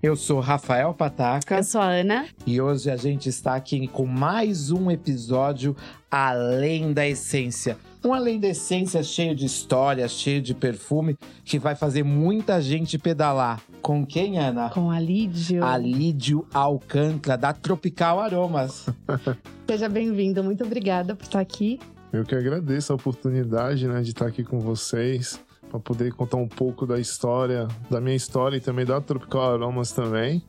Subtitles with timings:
[0.00, 1.56] Eu sou Rafael Pataca.
[1.56, 2.26] Eu sou a Ana.
[2.46, 5.74] E hoje a gente está aqui com mais um episódio
[6.08, 7.76] Além da Essência.
[8.04, 12.96] Um Além da Essência cheio de histórias, cheio de perfume, que vai fazer muita gente
[12.96, 13.60] pedalar.
[13.82, 14.70] Com quem, Ana?
[14.70, 15.64] Com a Lídio.
[15.64, 18.86] A Lídio Alcântara, da Tropical Aromas.
[19.68, 21.80] Seja bem-vindo, muito obrigada por estar aqui.
[22.12, 26.48] Eu que agradeço a oportunidade né, de estar aqui com vocês para poder contar um
[26.48, 30.42] pouco da história, da minha história e também da Tropical Aromas também.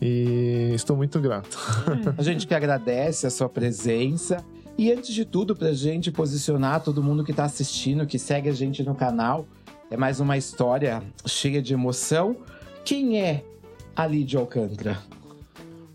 [0.00, 1.56] E estou muito grato.
[2.18, 4.44] A gente que agradece a sua presença.
[4.76, 8.48] E antes de tudo, para a gente posicionar todo mundo que está assistindo, que segue
[8.48, 9.46] a gente no canal,
[9.90, 12.34] é mais uma história cheia de emoção.
[12.84, 13.44] Quem é
[13.94, 14.98] a Lídia Alcântara?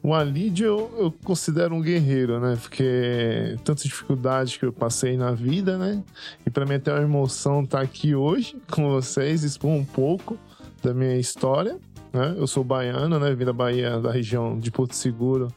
[0.07, 2.57] O Alídio eu, eu, considero um guerreiro, né?
[2.61, 6.01] Porque tantas dificuldades que eu passei na vida, né?
[6.45, 10.39] E para mim até uma emoção estar tá aqui hoje com vocês, expor um pouco
[10.81, 11.77] da minha história.
[12.13, 12.35] Né?
[12.37, 13.35] Eu sou baiano, né?
[13.35, 15.49] Vim da Bahia, da região de Porto Seguro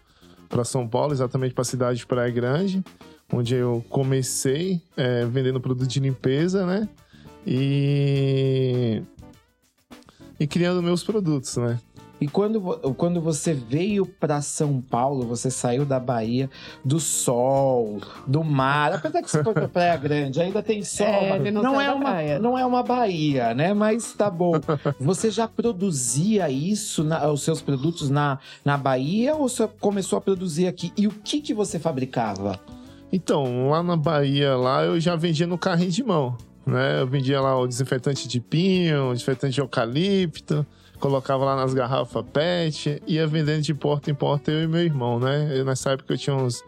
[0.48, 2.82] para São Paulo, exatamente para a cidade de Praia Grande,
[3.32, 6.88] onde eu comecei é, vendendo produto de limpeza, né?
[7.47, 9.00] E
[10.41, 11.78] e criando meus produtos, né?
[12.20, 12.60] E quando,
[12.96, 16.50] quando você veio para São Paulo, você saiu da Bahia,
[16.84, 18.92] do sol, do mar.
[18.92, 21.06] Apesar que você foi pra Praia Grande, ainda tem sol.
[21.06, 22.38] É, não, não é uma, praia.
[22.38, 23.72] não é uma Bahia, né?
[23.72, 24.52] Mas tá bom.
[25.00, 30.20] Você já produzia isso, na, os seus produtos na, na Bahia ou você começou a
[30.20, 30.92] produzir aqui?
[30.96, 32.60] E o que, que você fabricava?
[33.12, 36.36] Então, lá na Bahia, lá eu já vendia no carrinho de mão.
[36.66, 37.00] Né?
[37.00, 40.66] Eu vendia lá o desinfetante de pinho, o desinfetante de eucalipto
[41.01, 45.19] colocava lá nas garrafas PET, ia vendendo de porta em porta eu e meu irmão,
[45.19, 45.51] né?
[45.59, 46.62] Eu, nessa época eu tinha uns,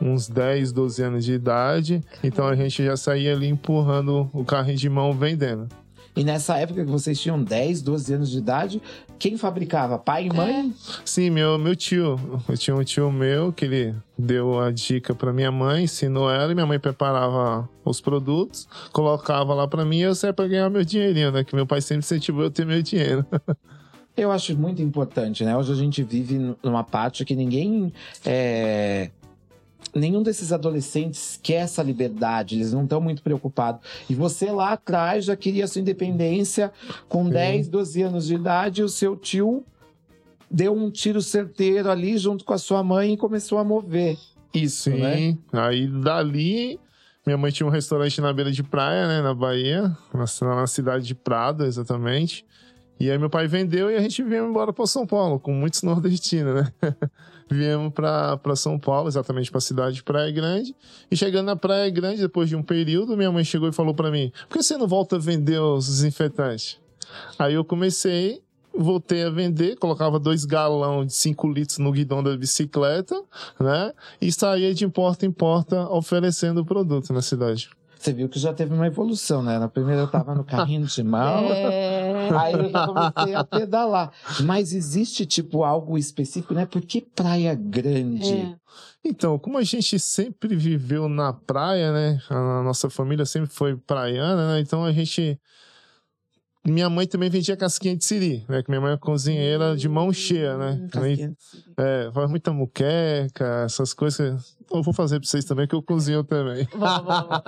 [0.00, 4.78] uns 10, 12 anos de idade, então a gente já saía ali empurrando o carrinho
[4.78, 5.68] de mão vendendo.
[6.16, 8.80] E nessa época que vocês tinham 10, 12 anos de idade,
[9.18, 9.98] quem fabricava?
[9.98, 10.72] Pai e mãe?
[10.72, 11.00] É.
[11.04, 12.20] Sim, meu, meu tio.
[12.48, 16.52] Eu tinha um tio meu que ele deu a dica para minha mãe, ensinou ela
[16.52, 20.70] e minha mãe preparava os produtos, colocava lá para mim e eu saía para ganhar
[20.70, 21.42] meu dinheirinho, né?
[21.42, 23.26] Que meu pai sempre incentivou eu ter meu dinheiro.
[24.16, 25.56] Eu acho muito importante, né?
[25.56, 27.92] Hoje a gente vive numa parte que ninguém
[28.24, 29.10] é,
[29.94, 33.80] nenhum desses adolescentes quer essa liberdade, eles não estão muito preocupados.
[34.08, 36.72] E você lá atrás já queria sua independência
[37.08, 37.30] com Sim.
[37.30, 39.64] 10, 12 anos de idade, e o seu tio
[40.50, 44.16] deu um tiro certeiro ali junto com a sua mãe e começou a mover
[44.52, 45.00] isso, Sim.
[45.00, 45.38] né?
[45.52, 46.78] Aí dali
[47.26, 51.06] minha mãe tinha um restaurante na beira de praia, né, na Bahia, na, na cidade
[51.06, 52.44] de Prado, exatamente.
[52.98, 55.82] E aí meu pai vendeu e a gente veio embora para São Paulo, com muitos
[55.82, 56.72] nordestinos, né?
[57.50, 60.74] Viemos para São Paulo, exatamente para a cidade de Praia Grande.
[61.10, 64.10] E chegando na Praia Grande, depois de um período, minha mãe chegou e falou para
[64.10, 66.78] mim: por que você não volta a vender os desinfetantes?
[67.38, 68.40] Aí eu comecei,
[68.74, 73.20] voltei a vender, colocava dois galões de 5 litros no guidão da bicicleta,
[73.60, 73.92] né?
[74.20, 77.68] E saía de porta em porta oferecendo o produto na cidade.
[78.04, 79.58] Você viu que já teve uma evolução, né?
[79.58, 81.93] Na primeira eu tava no carrinho de mão, é...
[82.38, 84.12] aí eu já comecei a pedalar.
[84.44, 86.66] Mas existe, tipo, algo específico, né?
[86.66, 88.32] Por que Praia Grande?
[88.32, 88.56] É.
[89.04, 92.20] Então, como a gente sempre viveu na praia, né?
[92.30, 94.60] A nossa família sempre foi praiana, né?
[94.60, 95.38] Então a gente
[96.66, 98.62] minha mãe também vendia casquinha de siri, né?
[98.62, 100.80] Que minha mãe é cozinheira de mão cheia, né?
[100.80, 101.36] Hum, também,
[101.76, 104.53] é, faz muita muqueca, essas coisas.
[104.72, 106.66] Eu vou fazer pra vocês também, que eu cozinho também.
[106.74, 107.42] Vamos, vamos.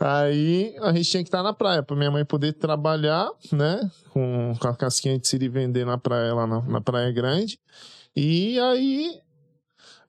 [0.00, 3.90] Aí a gente tinha que estar na praia, pra minha mãe poder trabalhar, né?
[4.10, 7.58] Com, com a casquinha de siri vender na praia, lá na, na Praia Grande.
[8.14, 9.20] E aí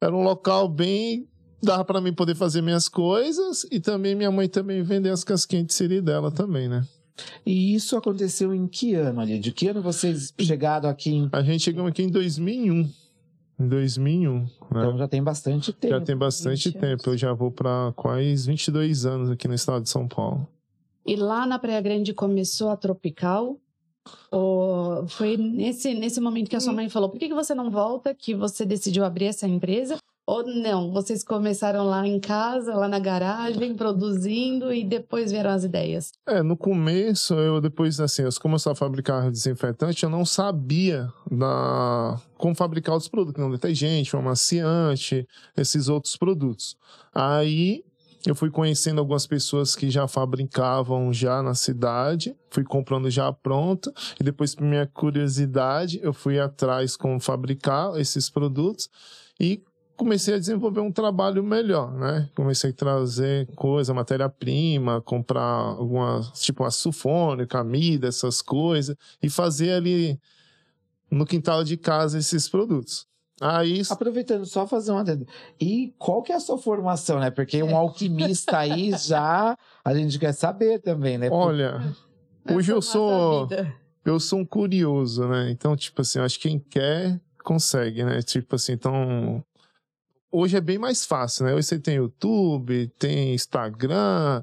[0.02, 1.28] era um local bem
[1.62, 5.66] dava para mim poder fazer minhas coisas e também minha mãe também vender as casquinhas
[5.68, 6.86] de siri dela também, né?
[7.46, 9.40] E isso aconteceu em que ano, ali?
[9.40, 11.12] De que ano vocês chegaram aqui?
[11.12, 11.30] Em...
[11.32, 12.90] A gente chegou aqui em 2001.
[13.60, 14.40] Em 2001.
[14.40, 14.48] Né?
[14.70, 15.94] Então já tem bastante tempo.
[15.94, 16.86] Já tem bastante tempo.
[16.86, 17.08] Anos.
[17.08, 20.48] Eu já vou para quase 22 anos aqui no estado de São Paulo.
[21.06, 23.58] E lá na Praia Grande começou a Tropical?
[24.32, 27.70] Ou foi nesse, nesse momento que a sua mãe falou: por que, que você não
[27.70, 28.14] volta?
[28.14, 29.98] Que você decidiu abrir essa empresa?
[30.28, 30.92] Ou não?
[30.92, 36.12] Vocês começaram lá em casa, lá na garagem, produzindo e depois vieram as ideias?
[36.28, 42.20] É, no começo, eu depois, assim, eu comecei a fabricar desinfetante, eu não sabia da...
[42.38, 45.26] como fabricar os produtos, não detergente, um amaciante,
[45.56, 46.76] esses outros produtos.
[47.16, 47.86] Aí
[48.26, 53.94] eu fui conhecendo algumas pessoas que já fabricavam já na cidade, fui comprando já pronto,
[54.20, 58.90] e depois, por minha curiosidade, eu fui atrás como fabricar esses produtos
[59.40, 59.64] e
[59.98, 62.30] comecei a desenvolver um trabalho melhor, né?
[62.36, 69.72] Comecei a trazer coisa, matéria-prima, comprar algumas, tipo a sulfone, camida, essas coisas, e fazer
[69.72, 70.20] ali
[71.10, 73.08] no quintal de casa esses produtos.
[73.42, 75.28] Aí, Aproveitando, só fazer uma adendo.
[75.60, 77.30] E qual que é a sua formação, né?
[77.30, 81.30] Porque um alquimista aí já a gente quer saber também, né?
[81.30, 81.96] olha,
[82.52, 83.48] hoje eu sou
[84.06, 85.52] eu sou um curioso, né?
[85.52, 88.22] Então, tipo assim, eu acho que quem quer consegue, né?
[88.22, 89.44] Tipo assim, então
[90.38, 91.54] hoje é bem mais fácil, né?
[91.54, 94.42] Hoje você tem YouTube, tem Instagram,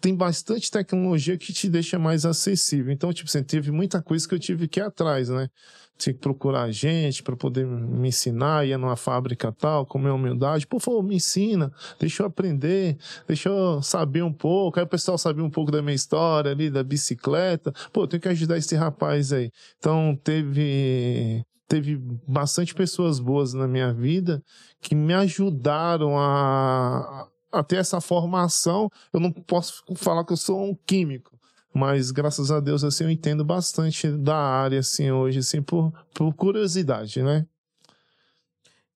[0.00, 2.92] tem bastante tecnologia que te deixa mais acessível.
[2.92, 5.48] Então, tipo assim, teve muita coisa que eu tive que ir atrás, né?
[5.96, 10.66] Tinha que procurar gente para poder me ensinar, ia numa fábrica tal, com minha humildade.
[10.66, 12.96] Por favor, me ensina, deixa eu aprender,
[13.28, 14.80] deixa eu saber um pouco.
[14.80, 17.72] Aí o pessoal sabia um pouco da minha história ali, da bicicleta.
[17.92, 19.52] Pô, eu tenho que ajudar esse rapaz aí.
[19.78, 21.96] Então, teve teve
[22.28, 24.42] bastante pessoas boas na minha vida
[24.78, 28.90] que me ajudaram a, a ter essa formação.
[29.10, 31.38] Eu não posso falar que eu sou um químico,
[31.72, 36.34] mas graças a Deus assim eu entendo bastante da área assim hoje assim por, por
[36.34, 37.46] curiosidade, né?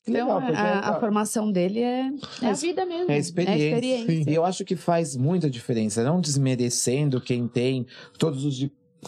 [0.07, 2.13] Então, legal, a, a é- formação dele é,
[2.43, 3.11] é a vida mesmo.
[3.11, 3.63] é a experiência.
[3.63, 4.31] É a experiência.
[4.31, 7.87] E eu acho que faz muita diferença, não desmerecendo quem tem
[8.19, 8.55] todos os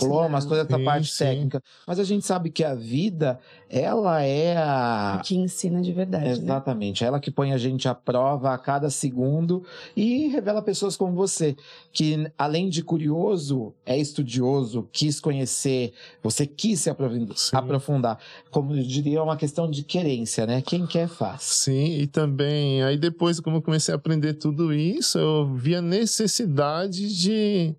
[0.00, 1.24] diplomas, toda essa Sim, parte sim.
[1.24, 1.62] técnica.
[1.86, 5.20] Mas a gente sabe que a vida, ela é a.
[5.24, 6.30] Que ensina de verdade, né?
[6.30, 9.64] Exatamente, ela que põe a gente à prova a cada segundo
[9.96, 11.56] e revela pessoas como você,
[11.92, 15.92] que além de curioso, é estudioso, quis conhecer,
[16.22, 17.56] você quis se aprofundar, Sim.
[17.56, 18.18] aprofundar.
[18.50, 20.62] Como eu diria, é uma questão de querência, né?
[20.62, 21.42] Quem quer faz.
[21.42, 25.82] Sim, e também aí depois como eu comecei a aprender tudo isso, eu vi a
[25.82, 27.74] necessidade de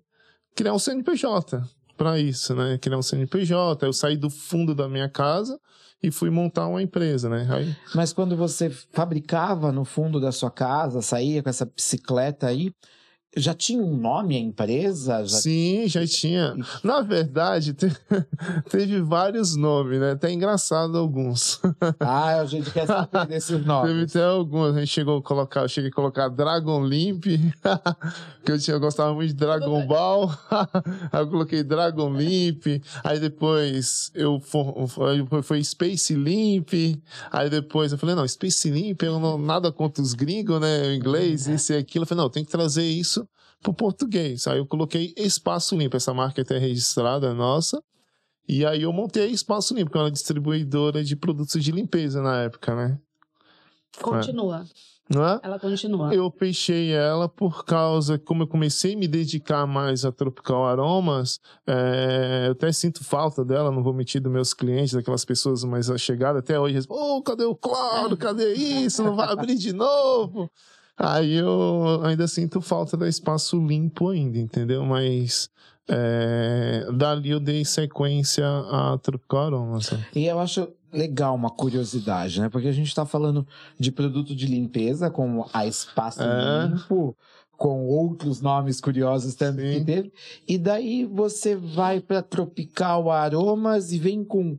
[0.54, 1.62] criar um CNPJ
[2.00, 2.78] para isso, né?
[2.78, 3.86] Criar um CNPJ.
[3.86, 5.60] Eu saí do fundo da minha casa
[6.02, 7.46] e fui montar uma empresa, né?
[7.50, 12.72] Aí, Mas quando você fabricava no fundo da sua casa, saía com essa bicicleta aí,
[13.36, 15.24] já tinha um nome a empresa?
[15.24, 15.38] Já...
[15.38, 16.56] sim, já tinha.
[16.82, 17.96] Na verdade, te-
[18.68, 20.12] teve vários nomes, né?
[20.12, 21.60] Até engraçado alguns.
[22.00, 24.10] Ah, a gente quer saber desses Teve nomes.
[24.16, 24.74] até alguns.
[24.76, 27.24] A gente chegou a colocar, eu cheguei a colocar Dragon Limp,
[28.44, 30.28] que eu, tinha, eu gostava muito de Dragon Ball.
[31.12, 32.66] aí eu coloquei Dragon Limp.
[33.04, 34.42] Aí depois eu
[35.16, 36.72] depois foi Space Limp.
[37.30, 40.88] Aí depois eu falei, não, Space Limp, eu não nada contra os gringos, né?
[40.88, 42.02] O inglês, isso e aquilo.
[42.02, 43.19] Eu falei, não, tem que trazer isso
[43.62, 44.46] pro português.
[44.46, 47.82] Aí eu coloquei Espaço Limpo, essa marca até registrada é nossa.
[48.48, 52.42] E aí eu montei Espaço Limpo, que é uma distribuidora de produtos de limpeza na
[52.42, 52.98] época, né?
[54.00, 54.64] Continua.
[55.12, 55.40] Não é?
[55.42, 56.14] Ela continua.
[56.14, 61.40] Eu fechei ela por causa, como eu comecei a me dedicar mais a Tropical Aromas,
[61.66, 65.90] é, eu até sinto falta dela, não vou mentir dos meus clientes, daquelas pessoas mais
[66.00, 70.48] chegadas até hoje, ô, cadê o cloro, cadê isso, não vai abrir de novo?
[71.02, 74.84] Aí eu ainda sinto falta da espaço limpo ainda, entendeu?
[74.84, 75.48] Mas
[75.88, 79.94] é, dali eu dei sequência a Tropical Aromas.
[80.14, 82.50] E eu acho legal uma curiosidade, né?
[82.50, 83.46] Porque a gente tá falando
[83.78, 86.66] de produto de limpeza, como a Espaço É.
[86.66, 87.16] Limpo,
[87.56, 90.12] com outros nomes curiosos também que teve.
[90.46, 94.58] E daí você vai para Tropical Aromas e vem com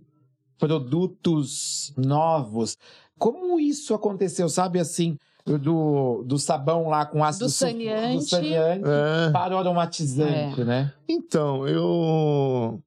[0.57, 2.77] produtos novos.
[3.17, 8.17] Como isso aconteceu, sabe assim, do, do sabão lá com ácido Do sulfúrico, saneante.
[8.17, 9.31] do saneante É.
[9.31, 10.93] para o aromatizante, né?
[11.07, 12.81] Então, eu.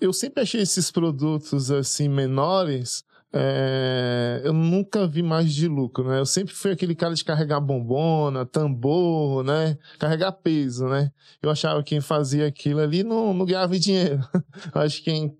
[0.00, 3.02] Eu sempre achei esses produtos assim menores.
[3.32, 6.20] é, Eu nunca vi mais de lucro, né?
[6.20, 9.76] Eu sempre fui aquele cara de carregar bombona, tambor, né?
[9.98, 11.10] Carregar peso, né?
[11.42, 14.20] Eu achava que quem fazia aquilo ali não, não ganhava dinheiro.
[14.74, 15.36] Eu acho que quem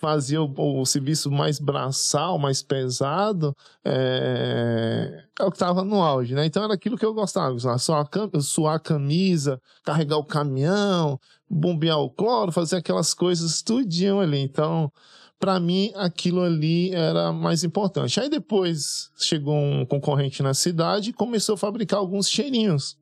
[0.00, 3.54] fazia o, o serviço mais braçal, mais pesado,
[3.84, 6.46] é, é o que estava no auge, né?
[6.46, 8.08] Então era aquilo que eu gostava, suar,
[8.40, 14.38] suar a camisa, carregar o caminhão, bombear o cloro, fazer aquelas coisas tudinho ali.
[14.38, 14.90] Então,
[15.38, 18.18] para mim, aquilo ali era mais importante.
[18.18, 22.96] Aí depois chegou um concorrente na cidade e começou a fabricar alguns cheirinhos.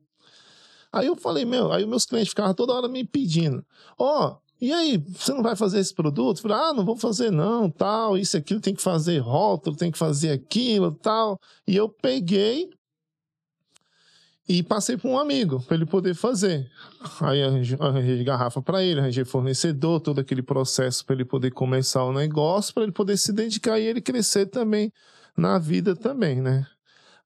[0.91, 3.63] Aí eu falei, meu, aí meus clientes ficavam toda hora me pedindo,
[3.97, 6.41] ó, e aí, você não vai fazer esse produto?
[6.41, 9.97] Falei, ah, não vou fazer não, tal, isso, aquilo, tem que fazer rótulo, tem que
[9.97, 11.39] fazer aquilo, tal.
[11.65, 12.69] E eu peguei
[14.49, 16.67] e passei para um amigo, para ele poder fazer.
[17.21, 22.03] Aí arranjei, arranjei garrafa para ele, arranjei fornecedor, todo aquele processo para ele poder começar
[22.03, 24.91] o negócio, para ele poder se dedicar e ele crescer também
[25.37, 26.65] na vida também, né?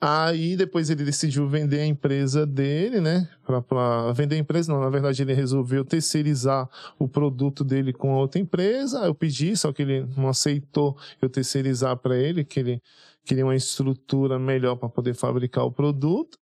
[0.05, 3.25] Aí depois ele decidiu vender a empresa dele, né?
[3.45, 6.69] Pra, pra vender a empresa, não, na verdade ele resolveu terceirizar
[7.00, 9.05] o produto dele com outra empresa.
[9.05, 12.81] Eu pedi, só que ele não aceitou eu terceirizar para ele, que ele
[13.24, 16.38] queria uma estrutura melhor para poder fabricar o produto.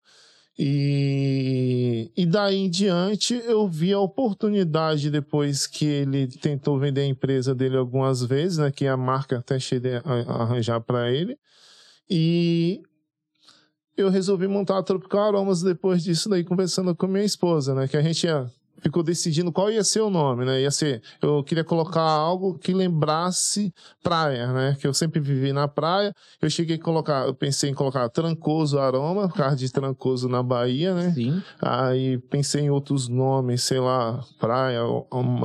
[0.58, 7.06] E, e daí em diante eu vi a oportunidade depois que ele tentou vender a
[7.06, 11.36] empresa dele algumas vezes, né, que a marca até cheguei a arranjar para ele.
[12.08, 12.80] E
[14.02, 17.96] eu resolvi montar a Tropical Aromas depois disso daí conversando com minha esposa, né, que
[17.96, 20.60] a gente ia ficou decidindo qual ia ser o nome, né?
[20.62, 24.76] Ia ser, eu queria colocar algo que lembrasse praia, né?
[24.80, 26.14] Que eu sempre vivi na praia.
[26.40, 30.42] Eu cheguei a colocar, eu pensei em colocar Trancoso Aroma, por causa de Trancoso na
[30.42, 31.12] Bahia, né?
[31.12, 31.42] Sim.
[31.60, 34.80] Aí pensei em outros nomes, sei lá, praia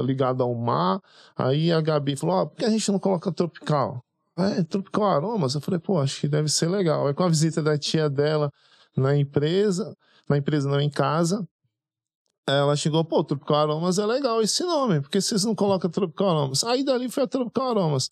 [0.04, 1.00] ligada ao mar.
[1.38, 4.02] Aí a Gabi falou: Ó, por que a gente não coloca tropical?
[4.38, 5.56] É, tropical aromas.
[5.56, 7.08] Eu falei, pô, acho que deve ser legal.
[7.08, 8.52] Aí com a visita da tia dela
[8.96, 9.96] na empresa,
[10.30, 11.48] na empresa não em casa,
[12.48, 16.64] ela chegou, pô, Tropical Aromas é legal esse nome, porque vocês não colocam Tropical Aromas?
[16.64, 18.12] Aí dali foi a Tropical Aromas.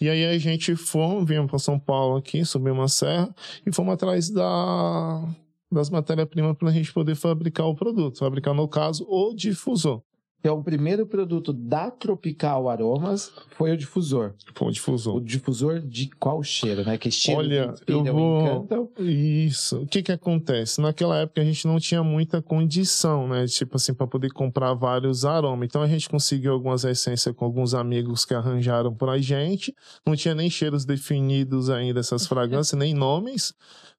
[0.00, 3.34] E aí a gente foi, viemos para São Paulo aqui, subimos uma serra
[3.66, 5.22] e fomos atrás da,
[5.70, 8.18] das matérias-primas para a gente poder fabricar o produto.
[8.18, 10.02] Fabricar, no caso, o difusor.
[10.40, 14.32] Então, o primeiro produto da Tropical Aromas foi o difusor.
[14.54, 15.16] Foi o difusor.
[15.16, 16.96] O difusor de qual cheiro, né?
[16.96, 18.40] Que cheiro Olha, que eu vou...
[18.40, 18.88] encantam.
[18.98, 19.82] Isso.
[19.82, 20.80] O que que acontece?
[20.80, 23.46] Naquela época a gente não tinha muita condição, né?
[23.46, 25.66] Tipo assim, para poder comprar vários aromas.
[25.66, 29.74] Então a gente conseguiu algumas essências com alguns amigos que arranjaram pra gente.
[30.06, 33.52] Não tinha nem cheiros definidos ainda essas fragrâncias, nem nomes.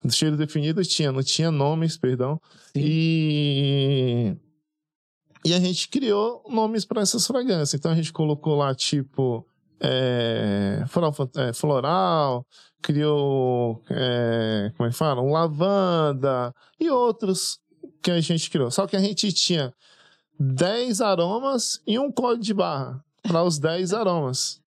[0.09, 2.41] Cheiros definidos tinha, não tinha nomes, perdão.
[2.73, 2.81] Sim.
[2.83, 4.37] E
[5.43, 7.73] e a gente criou nomes para essas fragrâncias.
[7.73, 9.45] Então a gente colocou lá tipo
[9.79, 12.45] é, farofa- é, floral,
[12.81, 15.21] criou é, como é que fala?
[15.21, 17.59] Um lavanda e outros
[18.01, 18.69] que a gente criou.
[18.71, 19.73] Só que a gente tinha
[20.39, 24.59] 10 aromas e um código de barra para os 10 aromas.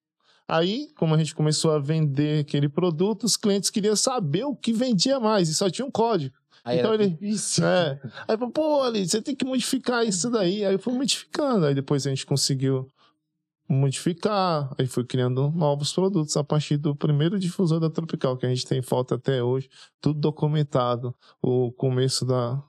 [0.47, 4.73] Aí, como a gente começou a vender aquele produto, os clientes queriam saber o que
[4.75, 6.35] vendia mais e só tinha um código.
[6.65, 7.65] Aí Então ele- difícil.
[7.67, 8.01] É.
[8.27, 10.65] Aí falou, pô, ali, você tem que modificar isso daí.
[10.65, 11.67] Aí eu fui modificando.
[11.67, 12.89] Aí depois a gente conseguiu
[13.69, 14.71] modificar.
[14.79, 18.67] Aí fui criando novos produtos a partir do primeiro difusor da Tropical, que a gente
[18.67, 19.69] tem foto até hoje.
[20.01, 21.15] Tudo documentado.
[21.43, 22.63] O começo da,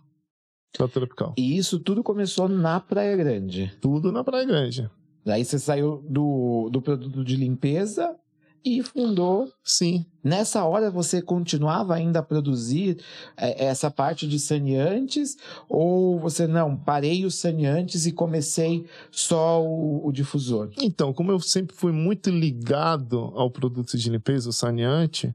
[0.77, 1.33] da Tropical.
[1.37, 3.71] E isso tudo começou na Praia Grande.
[3.81, 4.89] Tudo na Praia Grande.
[5.25, 8.15] Daí você saiu do, do produto de limpeza
[8.65, 9.47] e fundou.
[9.63, 10.03] Sim.
[10.23, 12.97] Nessa hora você continuava ainda a produzir
[13.37, 15.37] é, essa parte de saneantes?
[15.69, 20.71] Ou você não, parei os saneantes e comecei só o, o difusor?
[20.81, 25.31] Então, como eu sempre fui muito ligado ao produto de limpeza, o saneante,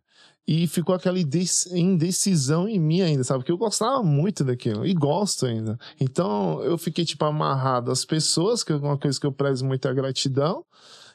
[0.48, 3.40] e ficou aquela indecisão em mim ainda, sabe?
[3.40, 5.78] Porque eu gostava muito daquilo, e gosto ainda.
[6.00, 9.86] Então, eu fiquei, tipo, amarrado às pessoas, que é uma coisa que eu prezo muito
[9.86, 10.64] a gratidão,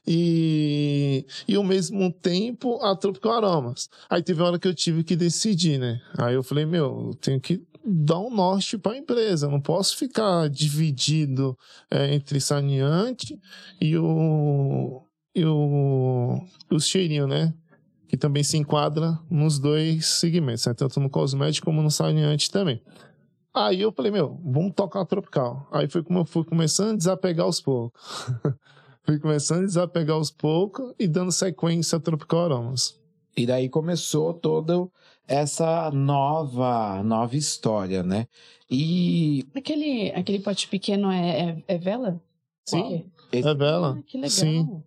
[0.08, 3.90] e, e ao mesmo tempo a Tropical Aromas.
[4.10, 6.02] Aí teve uma hora que eu tive que decidir, né?
[6.18, 9.62] Aí eu falei, meu, eu tenho que dar um norte para a empresa, eu não
[9.62, 11.58] posso ficar dividido
[11.90, 13.40] é, entre saneante
[13.80, 15.04] e o,
[15.36, 16.40] e o,
[16.72, 17.54] o cheirinho, né?
[18.08, 20.74] Que também se enquadra nos dois segmentos, né?
[20.74, 22.82] tanto no cosmético como no saneante também.
[23.54, 25.68] Aí eu falei, meu, vamos tocar a tropical.
[25.72, 28.02] Aí foi como eu fui começando a desapegar aos poucos.
[29.06, 33.00] fui começando a desapegar aos poucos e dando sequência a tropical aromas.
[33.38, 34.88] E daí começou toda
[35.28, 38.28] essa nova, nova história, né?
[38.70, 42.20] E Aquele, aquele pote pequeno é, é, é vela?
[42.66, 43.98] Sim, esse- é vela.
[44.00, 44.30] Ah, que legal.
[44.32, 44.82] Sim,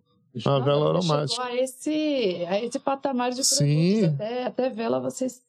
[0.45, 1.43] a vela Nossa, aromática.
[1.43, 3.57] A esse, a esse patamar de produtos.
[3.57, 4.05] Sim.
[4.05, 5.41] Até, até vela vocês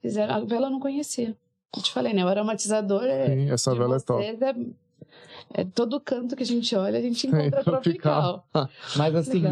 [0.00, 0.34] fizeram.
[0.34, 1.36] A vela eu não conhecia.
[1.76, 2.24] Eu te falei, né?
[2.24, 3.26] O aromatizador é.
[3.26, 4.24] Sim, essa de vela é top.
[4.24, 4.56] é,
[5.54, 8.44] é todo canto que a gente olha, a gente encontra tropical.
[8.52, 8.70] tropical.
[8.96, 9.42] Mas assim,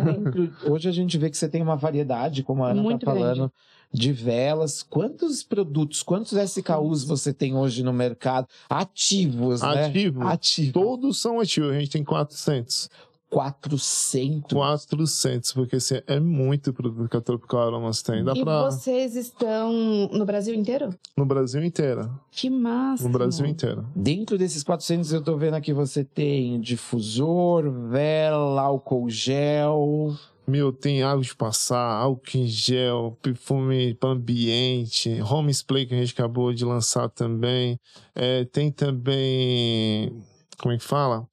[0.68, 3.36] hoje a gente vê que você tem uma variedade, como a Ana Muito tá falando,
[3.36, 3.52] grande.
[3.92, 4.82] de velas.
[4.82, 8.46] Quantos produtos, quantos SKUs você tem hoje no mercado?
[8.68, 9.86] Ativos, né?
[9.86, 10.22] Ativo.
[10.22, 10.72] Ativo.
[10.72, 12.90] Todos são ativos, a gente tem 400.
[13.30, 14.52] 400.
[14.56, 18.24] 400, porque assim, é muito produto que a Tropical Aromas tem.
[18.24, 18.64] Dá E pra.
[18.64, 19.72] vocês estão
[20.12, 20.90] no Brasil inteiro?
[21.16, 22.10] No Brasil inteiro.
[22.30, 23.02] Que massa!
[23.04, 23.86] No Brasil inteiro.
[23.94, 30.14] Dentro desses 400, eu tô vendo aqui você tem difusor, vela, álcool gel.
[30.46, 35.98] Meu, tem água de passar, álcool em gel, perfume para ambiente, home spray que a
[35.98, 37.76] gente acabou de lançar também.
[38.14, 40.12] É, tem também.
[40.58, 41.26] Como é que fala?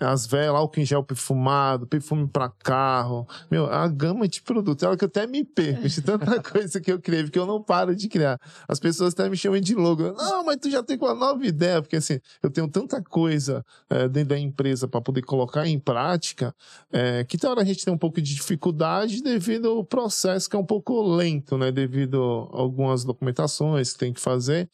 [0.00, 3.26] As velas, álcool em gel perfumado, perfume para carro.
[3.50, 4.82] Meu, a gama de produtos.
[4.82, 7.62] É hora que até me perco de tanta coisa que eu criei, porque eu não
[7.62, 8.38] paro de criar.
[8.68, 10.02] As pessoas até me chamam de louco.
[10.02, 14.08] Não, mas tu já tem uma nova ideia, porque assim, eu tenho tanta coisa é,
[14.08, 16.54] dentro da empresa para poder colocar em prática
[16.92, 20.56] é, que tem hora a gente tem um pouco de dificuldade devido ao processo que
[20.56, 21.70] é um pouco lento, né?
[21.70, 24.68] Devido a algumas documentações que tem que fazer.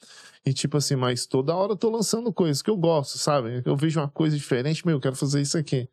[0.46, 3.62] E tipo assim, mas toda hora eu tô lançando coisas que eu gosto, sabe?
[3.64, 5.88] Eu vejo uma coisa diferente, meu, eu quero fazer isso aqui.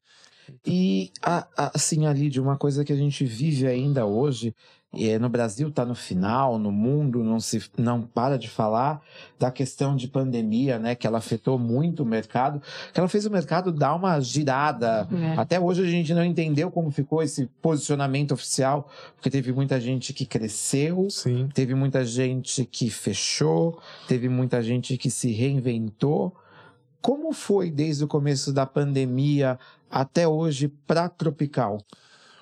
[0.65, 4.53] E, a- a- assim, ali, de uma coisa que a gente vive ainda hoje,
[4.95, 9.01] é, no Brasil está no final, no mundo não se não para de falar
[9.39, 10.93] da questão de pandemia, né?
[10.93, 12.61] Que ela afetou muito o mercado,
[12.93, 15.07] que ela fez o mercado dar uma girada.
[15.11, 15.33] É.
[15.39, 20.13] Até hoje a gente não entendeu como ficou esse posicionamento oficial, porque teve muita gente
[20.13, 21.49] que cresceu, Sim.
[21.51, 26.35] Teve muita gente que fechou, teve muita gente que se reinventou.
[27.03, 29.59] Como foi desde o começo da pandemia
[29.91, 31.77] até hoje para Tropical?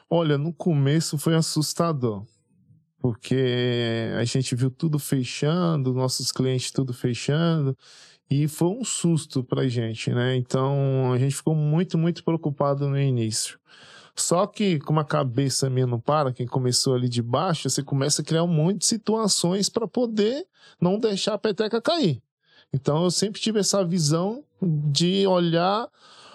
[0.07, 2.23] Olha, no começo foi assustador.
[2.99, 7.75] Porque a gente viu tudo fechando, nossos clientes tudo fechando,
[8.29, 10.35] e foi um susto pra gente, né?
[10.35, 13.59] Então a gente ficou muito, muito preocupado no início.
[14.15, 18.21] Só que, como a cabeça minha não para, quem começou ali de baixo, você começa
[18.21, 20.45] a criar um monte de situações para poder
[20.79, 22.21] não deixar a peteca cair.
[22.71, 25.87] Então eu sempre tive essa visão de olhar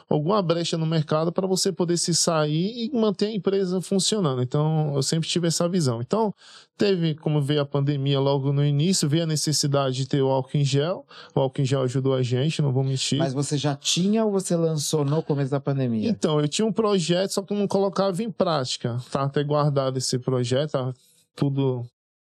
[0.09, 4.41] alguma brecha no mercado para você poder se sair e manter a empresa funcionando.
[4.41, 6.01] Então, eu sempre tive essa visão.
[6.01, 6.33] Então,
[6.77, 10.59] teve, como veio a pandemia logo no início, veio a necessidade de ter o álcool
[10.59, 11.05] em gel.
[11.35, 13.19] O álcool em gel ajudou a gente, não vou mentir.
[13.19, 16.09] Mas você já tinha ou você lançou no começo da pandemia?
[16.09, 18.99] Então, eu tinha um projeto, só que não colocava em prática.
[19.11, 20.95] Tá até guardado esse projeto, tá
[21.35, 21.85] tudo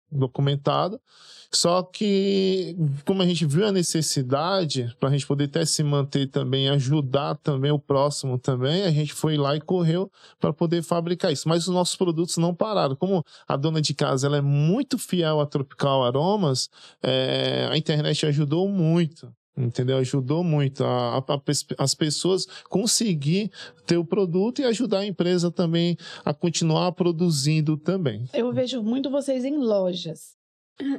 [0.10, 1.00] documentado.
[1.52, 2.76] Só que,
[3.06, 7.36] como a gente viu a necessidade, para a gente poder até se manter também, ajudar
[7.36, 11.48] também o próximo também, a gente foi lá e correu para poder fabricar isso.
[11.48, 12.96] Mas os nossos produtos não pararam.
[12.96, 16.70] Como a dona de casa ela é muito fiel a Tropical Aromas,
[17.02, 19.32] é, a internet ajudou muito.
[19.60, 19.98] Entendeu?
[19.98, 23.50] Ajudou muito a, a- a as pessoas conseguir
[23.88, 28.30] ter o produto e ajudar a empresa também a continuar produzindo também.
[28.36, 30.37] Eu vejo muito vocês em lojas.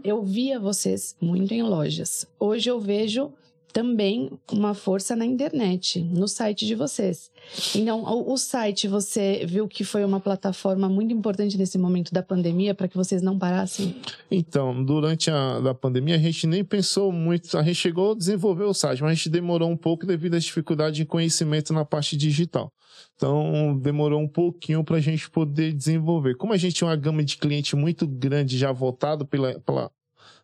[0.03, 2.27] Eu via vocês muito em lojas.
[2.39, 3.33] Hoje eu vejo
[3.73, 7.31] também uma força na internet, no site de vocês.
[7.75, 12.75] Então, o, site você viu que foi uma plataforma muito importante nesse momento da pandemia
[12.75, 13.97] para que vocês não parassem?
[14.31, 17.57] Então, durante a da pandemia, a gente nem pensou muito.
[17.57, 20.45] A gente chegou a desenvolver o site, mas a gente demorou um pouco devido às
[20.45, 22.73] dificuldades de conhecimento na parte digital.
[23.17, 26.37] Então, demorou um pouquinho para a gente poder desenvolver.
[26.37, 29.91] Como a gente tinha uma gama de cliente muito grande já voltado pela, pela,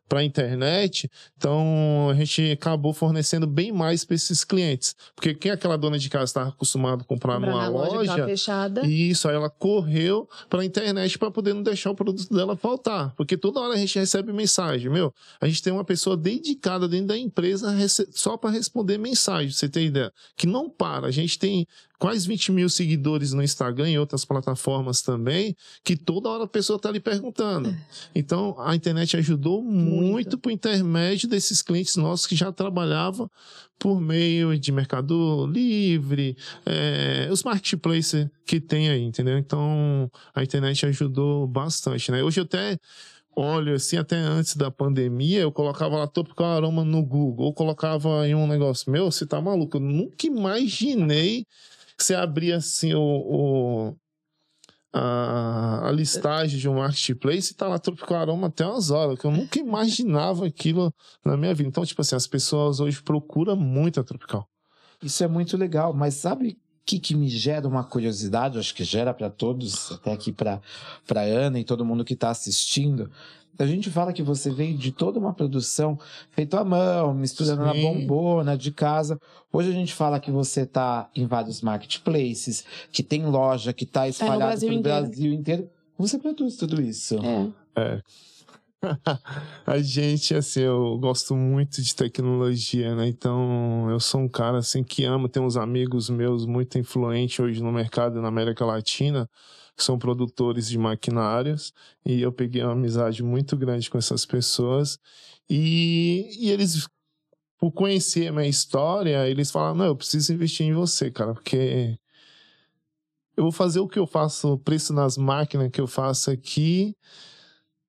[0.08, 4.94] para a internet, então a gente acabou fornecendo bem mais para esses clientes.
[5.14, 8.24] Porque quem é aquela dona de casa estava acostumado a comprar Comprar numa loja, loja,
[8.26, 8.86] fechada.
[8.86, 13.14] isso, aí ela correu para a internet para poder não deixar o produto dela faltar.
[13.16, 14.90] Porque toda hora a gente recebe mensagem.
[14.90, 17.74] Meu, a gente tem uma pessoa dedicada dentro da empresa
[18.12, 20.12] só para responder mensagem, você ter ideia.
[20.36, 21.06] Que não para.
[21.06, 21.66] A gente tem
[21.98, 26.76] quase 20 mil seguidores no Instagram e outras plataformas também, que toda hora a pessoa
[26.76, 27.74] está lhe perguntando.
[28.14, 30.38] Então, a internet ajudou muito, Muito.
[30.38, 33.30] por intermédio desses clientes nossos que já trabalhavam
[33.78, 39.36] por meio de Mercado Livre, é, os marketplaces que tem aí, entendeu?
[39.38, 42.22] Então, a internet ajudou bastante, né?
[42.22, 42.78] Hoje eu até
[43.36, 48.28] olho assim, até antes da pandemia, eu colocava lá Tropical Aroma no Google, ou colocava
[48.28, 51.44] em um negócio, meu, você tá maluco, eu nunca imaginei
[51.98, 53.00] você abria assim o...
[53.00, 53.96] o-
[54.96, 59.24] a, a listagem de um marketplace e tá lá Tropical Aroma até umas horas, que
[59.26, 61.68] eu nunca imaginava aquilo na minha vida.
[61.68, 64.48] Então, tipo assim, as pessoas hoje procuram muito a Tropical.
[65.02, 68.56] Isso é muito legal, mas sabe o que, que me gera uma curiosidade?
[68.58, 70.60] Acho que gera para todos, até aqui para
[71.22, 73.10] Ana e todo mundo que está assistindo.
[73.58, 75.98] A gente fala que você veio de toda uma produção
[76.30, 77.82] feita à mão, misturando na Sim.
[77.82, 79.18] bombona, de casa.
[79.52, 84.08] Hoje a gente fala que você está em vários marketplaces, que tem loja, que está
[84.08, 85.06] espalhado Brasil pelo inteiro.
[85.06, 85.70] Brasil inteiro.
[85.96, 87.16] Você produz tudo isso.
[87.76, 87.80] É.
[87.80, 88.00] É.
[89.66, 93.08] a gente, assim, eu gosto muito de tecnologia, né?
[93.08, 95.28] Então, eu sou um cara, assim, que ama.
[95.28, 99.28] Tem uns amigos meus muito influentes hoje no mercado na América Latina,
[99.76, 101.72] que são produtores de maquinários.
[102.04, 104.98] E eu peguei uma amizade muito grande com essas pessoas.
[105.48, 106.88] E, e eles,
[107.58, 111.96] por conhecer a minha história, eles falaram, não, eu preciso investir em você, cara, porque...
[113.36, 116.94] Eu vou fazer o que eu faço, o preço nas máquinas que eu faço aqui,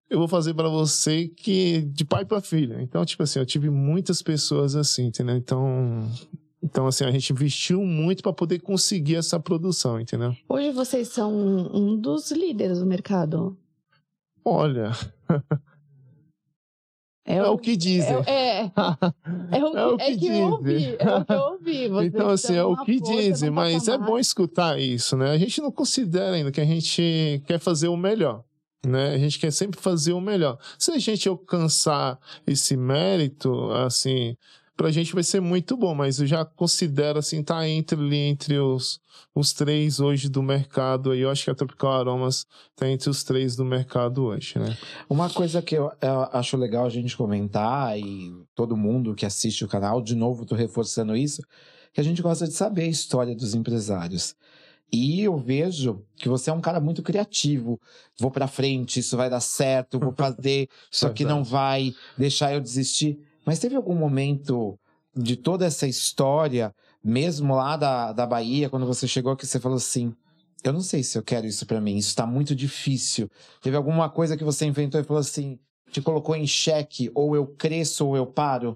[0.10, 2.82] eu vou fazer para você que de pai para filha.
[2.82, 5.36] Então, tipo assim, eu tive muitas pessoas assim, entendeu?
[5.36, 6.10] Então,
[6.62, 10.36] então assim, a gente investiu muito para poder conseguir essa produção, entendeu?
[10.48, 11.34] Hoje vocês são
[11.74, 13.58] um dos líderes do mercado.
[14.44, 14.92] Olha,
[17.26, 18.16] é, o que dizem.
[18.28, 18.72] É, é,
[19.58, 20.78] é o, É o é que que eu ouvi.
[20.78, 20.96] dizem.
[21.00, 21.88] É o que eu ouvi.
[21.90, 25.32] Vocês Então, assim, é o que dizem, mas é bom escutar isso, né?
[25.32, 28.44] A gente não considera ainda que a gente quer fazer o melhor.
[28.88, 29.14] Né?
[29.14, 30.58] A gente quer sempre fazer o melhor.
[30.78, 34.36] Se a gente alcançar esse mérito, assim,
[34.76, 39.00] pra gente vai ser muito bom, mas eu já considero assim, tá entre entre os,
[39.34, 41.22] os três hoje do mercado aí.
[41.22, 42.46] Eu acho que a Tropical Aromas
[42.76, 44.78] tá entre os três do mercado hoje, né?
[45.10, 49.64] Uma coisa que eu, eu acho legal a gente comentar, e todo mundo que assiste
[49.64, 51.42] o canal, de novo, tô reforçando isso,
[51.94, 54.36] que a gente gosta de saber a história dos empresários.
[54.92, 57.80] E eu vejo que você é um cara muito criativo.
[58.20, 62.62] Vou para frente, isso vai dar certo, vou fazer, isso aqui não vai deixar eu
[62.62, 63.20] desistir.
[63.46, 64.78] Mas teve algum momento
[65.16, 69.78] de toda essa história, mesmo lá da, da Bahia, quando você chegou que você falou
[69.78, 70.14] assim:
[70.64, 73.30] eu não sei se eu quero isso para mim, isso está muito difícil.
[73.62, 75.60] Teve alguma coisa que você inventou e falou assim,
[75.92, 78.76] te colocou em xeque, ou eu cresço ou eu paro?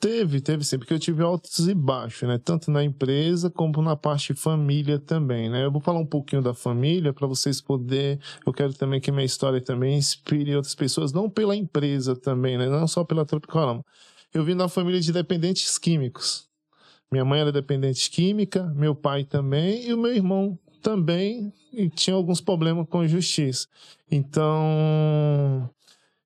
[0.00, 2.38] Teve, teve sim, porque eu tive altos e baixos, né?
[2.42, 5.62] Tanto na empresa como na parte família também, né?
[5.62, 8.18] Eu vou falar um pouquinho da família para vocês poderem.
[8.46, 12.66] Eu quero também que minha história também inspire outras pessoas, não pela empresa também, né?
[12.66, 13.84] Não só pela Tropical.
[14.32, 16.48] Eu vim da família de dependentes químicos.
[17.12, 21.52] Minha mãe era dependente química, meu pai também e o meu irmão também
[21.94, 23.66] tinha alguns problemas com justiça.
[24.10, 25.68] Então,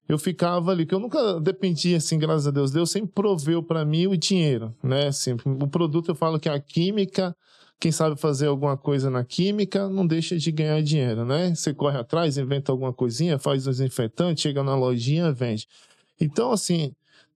[0.08, 2.70] eu ficava ali, que eu nunca dependia, assim, graças a Deus.
[2.70, 5.06] Deus sempre proveu para mim o dinheiro, né?
[5.06, 7.34] Assim, o produto eu falo que a química,
[7.80, 11.54] quem sabe fazer alguma coisa na química, não deixa de ganhar dinheiro, né?
[11.54, 15.66] Você corre atrás, inventa alguma coisinha, faz um desinfetante, chega na lojinha, vende.
[16.20, 16.92] Então, assim,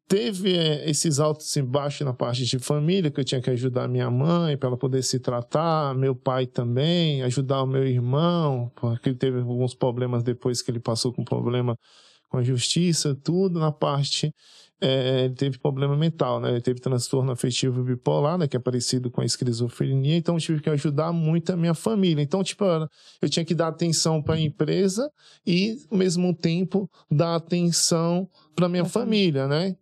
[0.06, 3.88] teve é, esses altos e baixos na parte de família, que eu tinha que ajudar
[3.88, 9.08] minha mãe para ela poder se tratar, meu pai também, ajudar o meu irmão, porque
[9.10, 11.78] ele teve alguns problemas depois que ele passou com problema
[12.28, 14.32] com a justiça, tudo na parte.
[14.80, 16.50] É, ele teve problema mental, né?
[16.50, 18.46] Ele teve transtorno afetivo bipolar, né?
[18.46, 22.22] Que é parecido com a esquizofrenia, então eu tive que ajudar muito a minha família.
[22.22, 22.64] Então, tipo,
[23.20, 25.10] eu tinha que dar atenção para a empresa
[25.44, 29.76] e, ao mesmo tempo, dar atenção para minha família, né?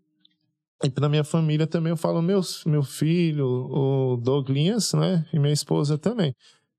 [0.82, 5.26] E para minha família também eu falo meus, meu filho, o Douglas, né?
[5.32, 6.34] E minha esposa também.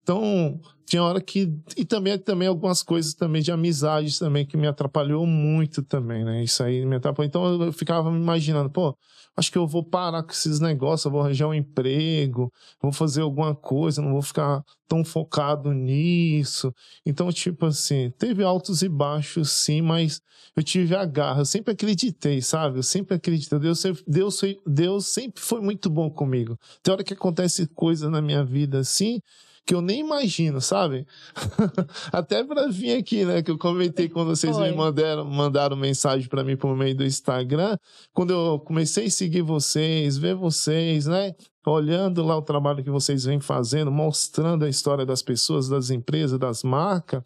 [0.08, 1.54] Então, tinha hora que.
[1.76, 6.41] E também, também algumas coisas também de amizades também que me atrapalhou muito também, né?
[6.41, 7.28] Isso aí me atrapalhou.
[7.28, 8.98] Então eu ficava me imaginando, pô,
[9.36, 12.50] acho que eu vou parar com esses negócios, eu vou arranjar um emprego,
[12.82, 16.74] vou fazer alguma coisa, não vou ficar tão focado nisso.
[17.06, 20.22] Então, tipo assim, teve altos e baixos, sim, mas
[20.56, 22.80] eu tive a garra, eu sempre acreditei, sabe?
[22.80, 23.60] Eu sempre acreditei.
[23.60, 26.58] Deus, Deus, Deus sempre foi muito bom comigo.
[26.82, 29.20] Tem hora que acontece coisa na minha vida assim
[29.68, 31.06] que eu nem imagino, sabe?
[32.10, 33.44] Até para vir aqui, né?
[33.44, 34.72] Que eu comentei quando vocês Foi.
[34.72, 37.78] me mandaram, mandaram mensagem para mim por meio do Instagram.
[38.14, 41.36] Quando eu comecei a seguir vocês, ver vocês, né?
[41.66, 46.40] Olhando lá o trabalho que vocês vêm fazendo, mostrando a história das pessoas, das empresas,
[46.40, 47.22] das marcas.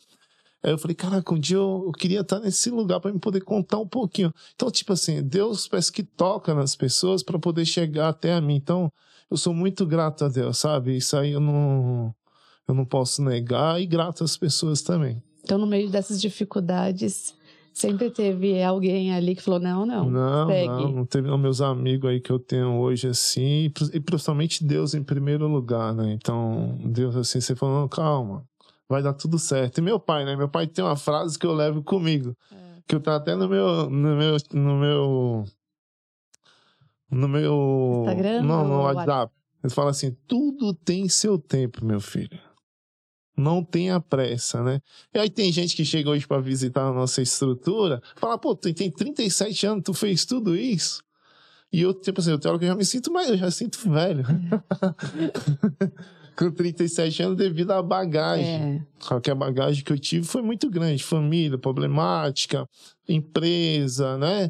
[0.63, 3.41] Aí eu falei, caraca, um dia eu, eu queria estar nesse lugar para me poder
[3.41, 4.33] contar um pouquinho.
[4.55, 8.55] Então, tipo assim, Deus parece que toca nas pessoas para poder chegar até a mim.
[8.55, 8.91] Então,
[9.29, 10.97] eu sou muito grato a Deus, sabe?
[10.97, 12.15] Isso aí eu não
[12.71, 15.21] eu não posso negar, e grato às pessoas também.
[15.43, 17.35] Então, no meio dessas dificuldades,
[17.73, 20.09] sempre teve alguém ali que falou: não, não.
[20.09, 20.67] Não, segue.
[20.67, 24.93] não, não teve não, meus amigos aí que eu tenho hoje, assim, e principalmente Deus
[24.93, 26.13] em primeiro lugar, né?
[26.13, 28.45] Então, Deus, assim, você falando, calma,
[28.87, 29.79] vai dar tudo certo.
[29.79, 30.35] E meu pai, né?
[30.35, 32.55] Meu pai tem uma frase que eu levo comigo, é.
[32.87, 35.43] que eu tá até no meu, no meu, no meu,
[37.09, 39.33] no meu, Instagram, não, no WhatsApp.
[39.61, 42.39] Ele fala assim: tudo tem seu tempo, meu filho
[43.35, 44.81] não tenha pressa, né?
[45.13, 48.73] E aí tem gente que chega hoje para visitar a nossa estrutura, fala, pô, tu
[48.73, 51.01] tem 37 anos, tu fez tudo isso?
[51.71, 53.49] E eu, tipo assim, eu tenho hora que eu já me sinto mais, eu já
[53.49, 54.25] sinto velho.
[56.35, 58.85] Com 37 anos devido à bagagem.
[59.09, 59.19] É.
[59.21, 61.03] Que a bagagem que eu tive foi muito grande.
[61.03, 62.67] Família, problemática,
[63.07, 64.49] empresa, né?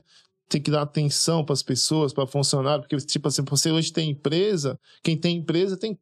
[0.50, 4.10] Tem que dar atenção para as pessoas, para funcionário, porque, tipo assim, você hoje tem
[4.10, 5.98] empresa, quem tem empresa tem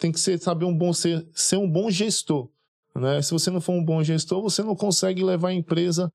[0.00, 2.48] tem que ser, saber um bom ser, ser um bom gestor.
[2.96, 3.22] Né?
[3.22, 6.12] Se você não for um bom gestor, você não consegue levar a empresa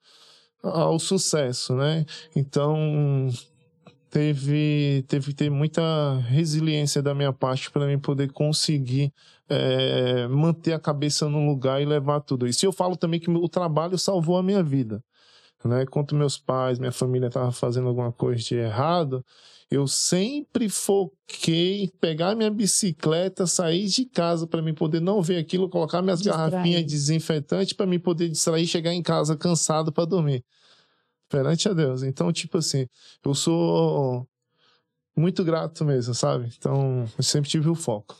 [0.61, 2.05] ao sucesso, né?
[2.35, 3.29] Então
[4.09, 9.13] teve teve ter muita resiliência da minha parte para mim poder conseguir
[9.47, 12.65] é, manter a cabeça no lugar e levar tudo isso.
[12.65, 15.03] E eu falo também que o trabalho salvou a minha vida,
[15.63, 15.85] né?
[15.85, 19.23] Quando meus pais, minha família estavam fazendo alguma coisa de errado,
[19.69, 25.37] eu sempre foquei em pegar minha bicicleta, sair de casa para me poder não ver
[25.37, 26.51] aquilo, colocar minhas Distrai.
[26.51, 30.43] garrafinhas de desinfetante para me poder distrair, chegar em casa cansado para dormir.
[31.27, 32.03] Perante a Deus.
[32.03, 32.87] Então, tipo assim,
[33.23, 34.27] eu sou
[35.17, 36.49] muito grato mesmo, sabe?
[36.57, 38.15] Então, eu sempre tive o foco.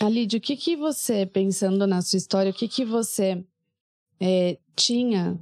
[0.00, 3.44] Alídio, o que que você, pensando na sua história, o que que você
[4.20, 5.38] é, tinha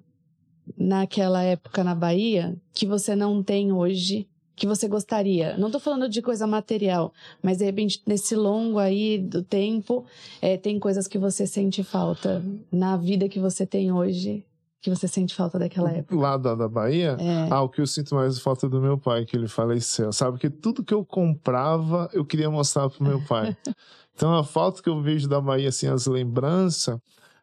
[0.76, 5.56] naquela época na Bahia que você não tem hoje, que você gostaria?
[5.56, 7.12] Não tô falando de coisa material,
[7.42, 10.04] mas de repente nesse longo aí do tempo,
[10.40, 14.44] é, tem coisas que você sente falta na vida que você tem hoje,
[14.80, 16.14] que você sente falta daquela época.
[16.16, 17.48] Lá da, da Bahia, É.
[17.50, 20.32] ah, o que eu sinto mais falta é do meu pai, que ele faleceu, sabe?
[20.32, 23.56] Porque tudo que eu comprava, eu queria mostrar pro meu pai.
[24.14, 26.98] então, a falta que eu vejo da Bahia, assim, as lembranças,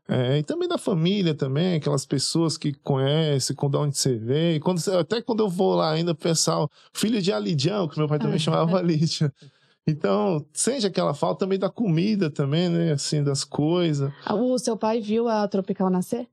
[0.10, 4.56] é, e também da família também, aquelas pessoas que conhecem, com de onde você veio.
[4.56, 8.08] E quando, até quando eu vou lá ainda, o pessoal, filho de Alidião, que meu
[8.08, 9.32] pai também chamava Alidia.
[9.86, 12.92] Então, sente aquela falta também da comida também, né?
[12.92, 14.12] Assim, das coisas.
[14.32, 16.28] O seu pai viu a Tropical nascer?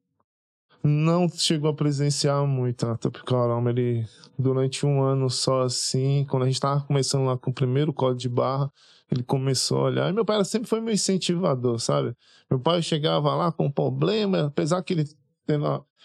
[0.82, 3.68] Não chegou a presenciar muito a Tropical Aroma.
[3.68, 4.06] Ele,
[4.38, 8.20] durante um ano só assim, quando a gente tava começando lá com o primeiro código
[8.20, 8.72] de barra,
[9.10, 10.10] ele começou a olhar.
[10.10, 12.14] E meu pai sempre foi meu incentivador, sabe?
[12.50, 15.04] Meu pai chegava lá com um problema, apesar que ele.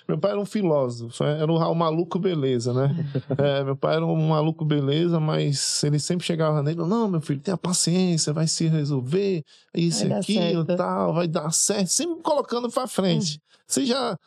[0.07, 2.95] Meu pai era um filósofo, era o maluco beleza, né?
[3.37, 7.39] É, meu pai era um maluco beleza, mas ele sempre chegava nele, não, meu filho,
[7.39, 12.87] tenha paciência, vai se resolver, isso dar aquilo, tal, vai dar certo, sempre colocando pra
[12.87, 13.39] frente.
[13.65, 14.17] Você já,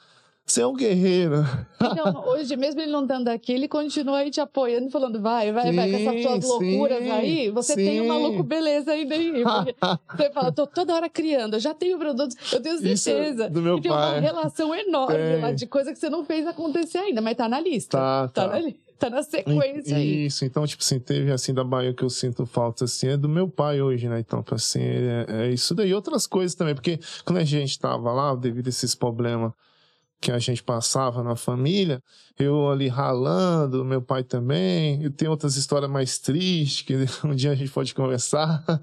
[0.55, 1.37] você é um guerreiro.
[1.83, 5.73] Então, hoje, mesmo ele não estando aqui, ele continua aí te apoiando, falando, vai, vai,
[5.73, 8.09] vai, com essas suas Sim, loucuras sim, aí, você tem um sim.
[8.09, 9.33] maluco beleza ainda aí.
[10.17, 13.51] Você fala, tô toda hora criando, eu já tenho produtos, eu tenho Isso é certeza.
[13.51, 14.21] do meu e tem uma pai.
[14.21, 15.40] relação enorme Tem.
[15.43, 17.99] lá de coisa que você não fez acontecer ainda, mas tá na lista.
[17.99, 18.53] Tá, Tá, tá.
[18.55, 20.27] na, li- tá na sequência aí.
[20.27, 23.29] Isso, então, tipo assim, teve assim da Bahia que eu sinto falta, assim, é do
[23.29, 24.21] meu pai hoje, né?
[24.21, 25.93] Então, assim, é, é isso daí.
[25.93, 29.53] Outras coisas também, porque quando a gente tava lá, devido a esses problemas
[30.20, 32.03] que a gente passava na família,
[32.38, 36.94] eu ali ralando, meu pai também, e tem outras histórias mais tristes, que
[37.27, 38.64] um dia a gente pode conversar.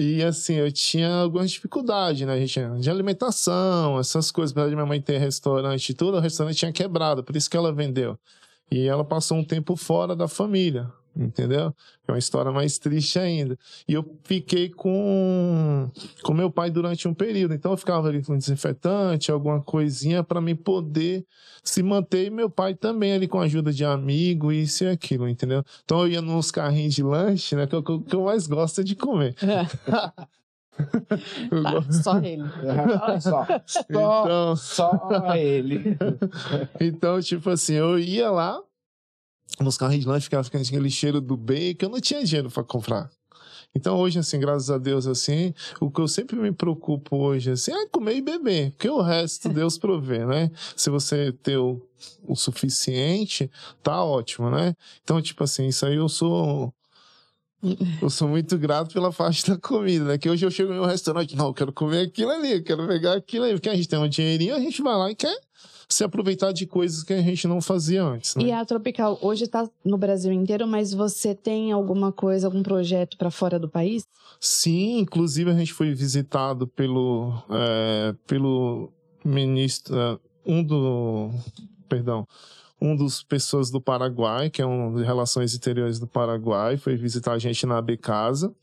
[0.00, 2.32] E assim, eu tinha algumas dificuldades, né?
[2.32, 6.56] A gente, de alimentação, essas coisas, apesar de minha mãe ter restaurante tudo, o restaurante
[6.56, 8.16] tinha quebrado, por isso que ela vendeu.
[8.70, 11.74] E ela passou um tempo fora da família, entendeu?
[12.06, 13.58] É uma história mais triste ainda.
[13.86, 15.90] E eu fiquei com
[16.22, 17.54] com meu pai durante um período.
[17.54, 21.26] Então eu ficava ali com desinfetante, alguma coisinha para me poder
[21.62, 25.28] se manter e meu pai também ali com a ajuda de amigo, isso e aquilo,
[25.28, 25.62] entendeu?
[25.84, 27.66] Então eu ia nos carrinhos de lanche, né?
[27.66, 29.34] Que eu, que eu mais gosto é de comer.
[31.50, 32.44] Eu Tá, só ele.
[33.20, 35.96] só, só, Então, só ele.
[36.80, 38.60] Então, tipo assim, eu ia lá
[39.60, 42.62] nos carrinhos de lanche, ficava ficando aquele cheiro do bacon, eu não tinha dinheiro pra
[42.62, 43.10] comprar.
[43.74, 47.72] Então, hoje, assim, graças a Deus, assim, o que eu sempre me preocupo hoje, assim,
[47.72, 50.50] é comer e beber, porque o resto Deus provê, né?
[50.74, 51.80] Se você ter o,
[52.26, 53.50] o suficiente,
[53.82, 54.74] tá ótimo, né?
[55.02, 56.72] Então, tipo assim, isso aí eu sou.
[58.00, 60.18] Eu sou muito grato pela parte da comida, né?
[60.18, 62.86] Que hoje eu chego em um restaurante, não, eu quero comer aquilo ali, eu quero
[62.86, 65.36] pegar aquilo ali, porque a gente tem um dinheirinho, a gente vai lá e quer
[65.88, 68.44] se aproveitar de coisas que a gente não fazia antes, né?
[68.44, 73.16] E a Tropical hoje está no Brasil inteiro, mas você tem alguma coisa, algum projeto
[73.16, 74.04] para fora do país?
[74.38, 78.92] Sim, inclusive a gente foi visitado pelo, é, pelo
[79.24, 81.30] ministro, é, um do,
[81.88, 82.26] perdão,
[82.80, 87.32] um dos pessoas do Paraguai, que é um de Relações Interiores do Paraguai, foi visitar
[87.32, 88.54] a gente na AB Casa.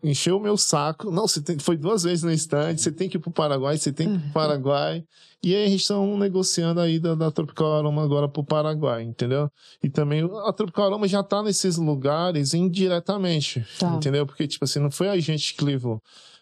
[0.00, 1.10] Encheu o meu saco.
[1.10, 2.80] Não, você tem, foi duas vezes no instante.
[2.80, 5.04] Você tem que ir pro Paraguai, você tem que ir pro Paraguai.
[5.42, 9.50] E aí a gente está negociando a ida da Tropical Aroma agora pro Paraguai, entendeu?
[9.82, 13.88] E também a Tropical Aroma já tá nesses lugares indiretamente, Tá.
[13.96, 14.24] entendeu?
[14.24, 16.00] Porque, tipo assim, não foi a gente que levou.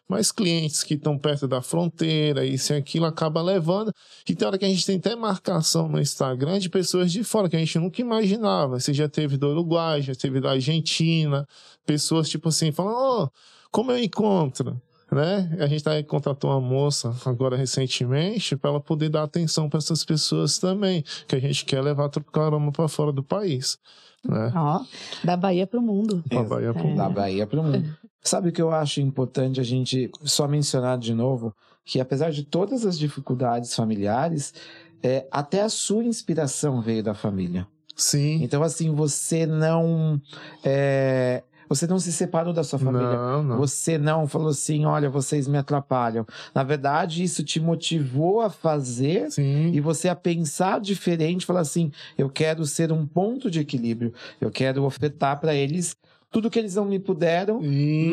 [0.09, 3.93] Mas clientes que estão perto da fronteira, isso e aquilo, acaba levando.
[4.29, 7.49] E tem hora que a gente tem até marcação no Instagram de pessoas de fora,
[7.49, 8.79] que a gente nunca imaginava.
[8.79, 11.47] Você já teve do Uruguai, já teve da Argentina,
[11.85, 13.29] pessoas tipo assim, falando, oh,
[13.71, 14.81] como eu encontro?
[15.11, 15.57] Né?
[15.61, 20.05] A gente tá, contratou uma moça agora recentemente para ela poder dar atenção para essas
[20.05, 23.79] pessoas também, que a gente quer levar Tropical Aroma para fora do país.
[24.25, 24.53] Né?
[24.55, 24.85] Ó,
[25.23, 26.25] da Bahia para o mundo.
[26.29, 26.95] Pra Bahia pro É.
[26.95, 27.97] Da Bahia para o mundo.
[28.27, 31.55] Sabe o que eu acho importante a gente só mencionar de novo?
[31.85, 34.53] Que apesar de todas as dificuldades familiares,
[35.03, 37.67] é, até a sua inspiração veio da família.
[37.95, 38.43] Sim.
[38.43, 40.21] Então, assim, você não.
[40.65, 43.17] é, você não se separou da sua família.
[43.17, 43.57] Não, não.
[43.59, 46.27] Você não falou assim, olha, vocês me atrapalham.
[46.55, 49.71] Na verdade, isso te motivou a fazer Sim.
[49.73, 54.13] e você a pensar diferente, falar assim, eu quero ser um ponto de equilíbrio.
[54.41, 55.97] Eu quero ofertar para eles
[56.37, 57.63] tudo que eles não me puderam,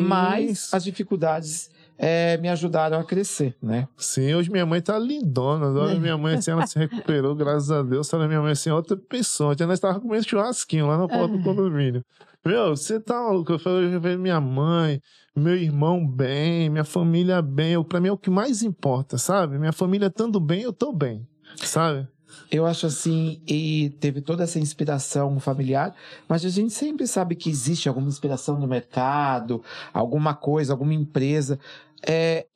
[0.02, 0.76] mas Isso.
[0.76, 3.86] as dificuldades é, me ajudaram a crescer, né?
[3.98, 5.66] Sim, hoje minha mãe tá lindona.
[5.66, 8.08] Agora minha mãe, assim, ela se recuperou, graças a Deus.
[8.08, 9.52] Tá minha mãe, assim, outra pessoa.
[9.52, 12.02] Ontem nós tava comendo churrasquinho lá na porta do condomínio.
[12.42, 13.52] Meu, você tá maluco?
[13.52, 14.98] Eu falei, eu vejo minha mãe,
[15.36, 17.72] meu irmão bem, minha família bem.
[17.72, 19.58] Eu, pra mim é o que mais importa, sabe?
[19.58, 22.08] Minha família estando bem, eu tô bem, sabe?
[22.50, 25.94] Eu acho assim, e teve toda essa inspiração familiar,
[26.28, 31.58] mas a gente sempre sabe que existe alguma inspiração no mercado, alguma coisa, alguma empresa.
[32.06, 32.46] É,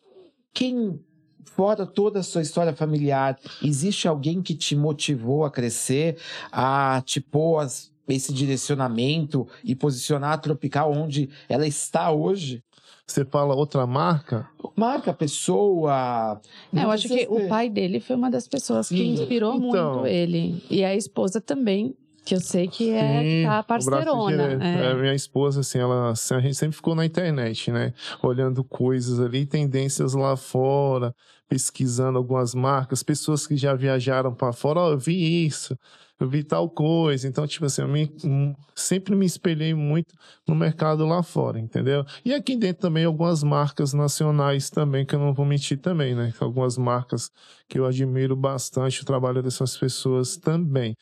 [0.52, 1.00] quem,
[1.44, 6.18] fora toda a sua história familiar, existe alguém que te motivou a crescer,
[6.52, 7.66] a te pôr
[8.08, 12.62] esse direcionamento e posicionar a Tropical onde ela está hoje?
[13.08, 14.46] Você fala outra marca?
[14.76, 16.40] Marca, pessoa.
[16.74, 19.54] É, eu não acho que precisa o pai dele foi uma das pessoas que inspirou
[19.54, 19.94] Então.
[19.94, 20.62] muito ele.
[20.70, 21.96] E a esposa também,
[22.28, 24.64] que eu sei que é Sim, tá parceirona.
[24.64, 24.90] é.
[24.90, 27.94] É, minha esposa, assim, ela, a gente sempre ficou na internet, né?
[28.22, 31.14] Olhando coisas ali, tendências lá fora,
[31.48, 35.74] pesquisando algumas marcas, pessoas que já viajaram para fora, ó, eu vi isso,
[36.20, 37.26] eu vi tal coisa.
[37.26, 40.14] Então, tipo assim, eu me- hum, sempre me espelhei muito
[40.46, 42.04] no mercado lá fora, entendeu?
[42.24, 46.32] E aqui dentro também algumas marcas nacionais também, que eu não vou mentir também, né?
[46.40, 47.30] Algumas marcas
[47.68, 50.94] que eu admiro bastante o trabalho dessas pessoas também.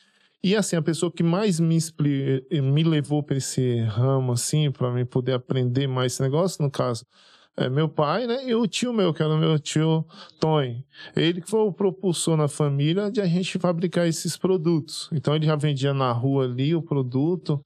[0.43, 4.91] E assim, a pessoa que mais me, expli- me levou para esse ramo, assim, para
[4.91, 7.05] mim poder aprender mais esse negócio, no caso,
[7.57, 8.47] é meu pai, né?
[8.47, 10.05] E o tio meu, que era meu tio
[10.39, 10.85] Tony.
[11.15, 15.09] Ele que foi o propulsor na família de a gente fabricar esses produtos.
[15.11, 17.59] Então ele já vendia na rua ali o produto,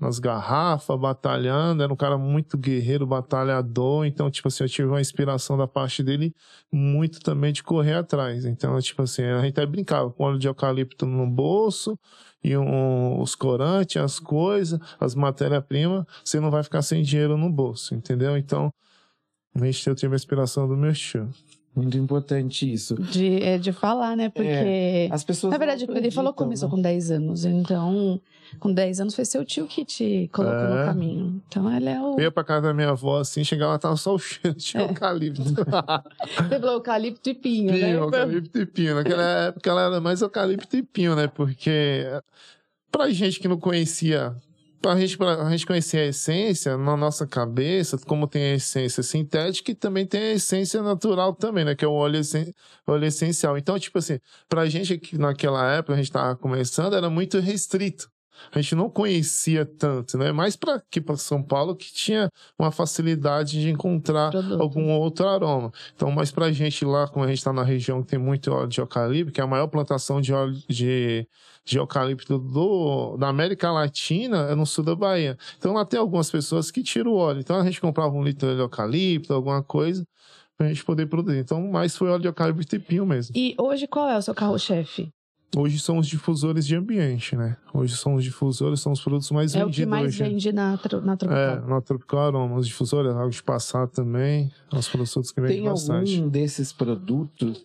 [0.00, 1.82] nas garrafas, batalhando.
[1.82, 4.04] Era um cara muito guerreiro, batalhador.
[4.04, 6.34] Então, tipo assim, eu tive uma inspiração da parte dele
[6.72, 8.44] muito também de correr atrás.
[8.44, 11.98] Então, tipo assim, a gente até brincava com óleo de eucalipto no bolso
[12.42, 17.50] e um- os corantes, as coisas, as matérias-primas, você não vai ficar sem dinheiro no
[17.50, 18.36] bolso, entendeu?
[18.36, 18.70] Então,
[19.54, 21.30] a gente eu tive a inspiração do meu tio.
[21.76, 22.94] Muito importante isso.
[22.94, 24.30] De, é, de falar, né?
[24.30, 25.10] Porque.
[25.10, 25.50] As pessoas.
[25.52, 26.74] Na verdade, ele falou que começou né?
[26.74, 27.44] com 10 anos.
[27.44, 28.18] Então,
[28.58, 30.84] com 10 anos foi seu tio que te colocou no É.
[30.86, 31.42] caminho.
[31.46, 32.14] Então, ele é o.
[32.14, 34.74] Eu ia pra casa da minha avó, assim, chegava lá, tava só o cheiro de
[34.74, 34.80] É.
[34.80, 35.42] eucalipto.
[36.48, 37.78] Você falou eucalipto e pinho, né?
[37.78, 38.94] Pinho, eucalipto e pinho.
[38.94, 41.26] Naquela época ela era mais eucalipto e pinho, né?
[41.28, 42.04] Porque
[42.90, 44.34] pra gente que não conhecia,
[44.86, 49.72] pra gente, pra gente conhecer a essência, na nossa cabeça, como tem a essência sintética
[49.72, 51.74] e também tem a essência natural também, né?
[51.74, 52.52] Que é o óleo, essen-
[52.86, 53.58] óleo essencial.
[53.58, 54.18] Então, tipo assim,
[54.48, 58.08] pra gente aqui naquela época, a gente tava começando, era muito restrito.
[58.52, 60.32] A gente não conhecia tanto, né?
[60.32, 64.60] Mais para aqui para São Paulo que tinha uma facilidade de encontrar Produto.
[64.60, 65.72] algum outro aroma.
[65.94, 68.68] Então, mas pra gente lá, como a gente tá na região que tem muito óleo
[68.68, 71.26] de eucalipto, que é a maior plantação de óleo de,
[71.64, 75.36] de eucalipto do, da América Latina, é no sul da Bahia.
[75.58, 77.40] Então lá tem algumas pessoas que tiram o óleo.
[77.40, 80.06] Então a gente comprava um litro de eucalipto, alguma coisa,
[80.56, 81.38] pra gente poder produzir.
[81.38, 83.36] Então, mais foi óleo de eucalipto e pinho mesmo.
[83.36, 85.12] E hoje, qual é o seu carro-chefe?
[85.54, 87.56] Hoje são os difusores de ambiente, né?
[87.72, 90.22] Hoje são os difusores, são os produtos mais É o vendidos que mais hoje.
[90.24, 91.68] vende na, na É, Tropical.
[91.68, 96.16] na Tropical Aroma, os difusores, água de passar também, os produtos que vendem Tem bastante.
[96.16, 97.64] algum desses produtos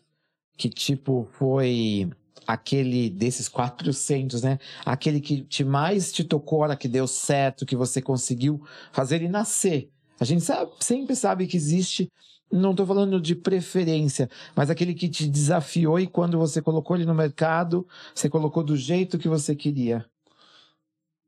[0.58, 2.10] que, tipo, foi
[2.48, 4.58] aquele desses 400, né?
[4.86, 9.90] Aquele que te mais te tocou, que deu certo, que você conseguiu fazer ele nascer.
[10.20, 12.08] A gente sabe- sempre sabe que existe,
[12.52, 17.06] não tô falando de preferência, mas aquele que te desafiou e quando você colocou ele
[17.06, 20.06] no mercado, você colocou do jeito que você queria.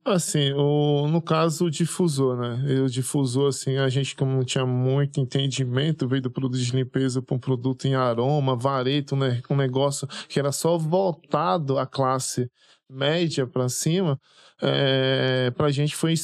[0.06, 2.82] Assim, o, no caso, o difusor, né?
[2.82, 7.22] O difusor, assim, a gente, como não tinha muito entendimento, veio do produto de limpeza
[7.22, 9.42] para um produto em aroma, vareto, né?
[9.50, 12.52] Um negócio que era só voltado à classe
[12.90, 14.20] média para cima,
[14.62, 16.16] é, para a gente foi,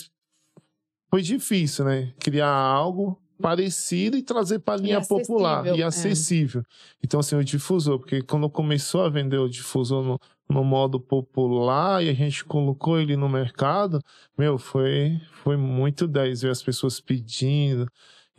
[1.09, 2.13] foi difícil, né?
[2.19, 5.85] Criar algo parecido e trazer para a linha popular acessível, e é.
[5.85, 6.63] acessível.
[7.03, 12.03] Então, assim, o difusor, porque quando começou a vender o difusor no, no modo popular
[12.03, 14.01] e a gente colocou ele no mercado,
[14.37, 17.87] meu, foi, foi muito 10 ver as pessoas pedindo.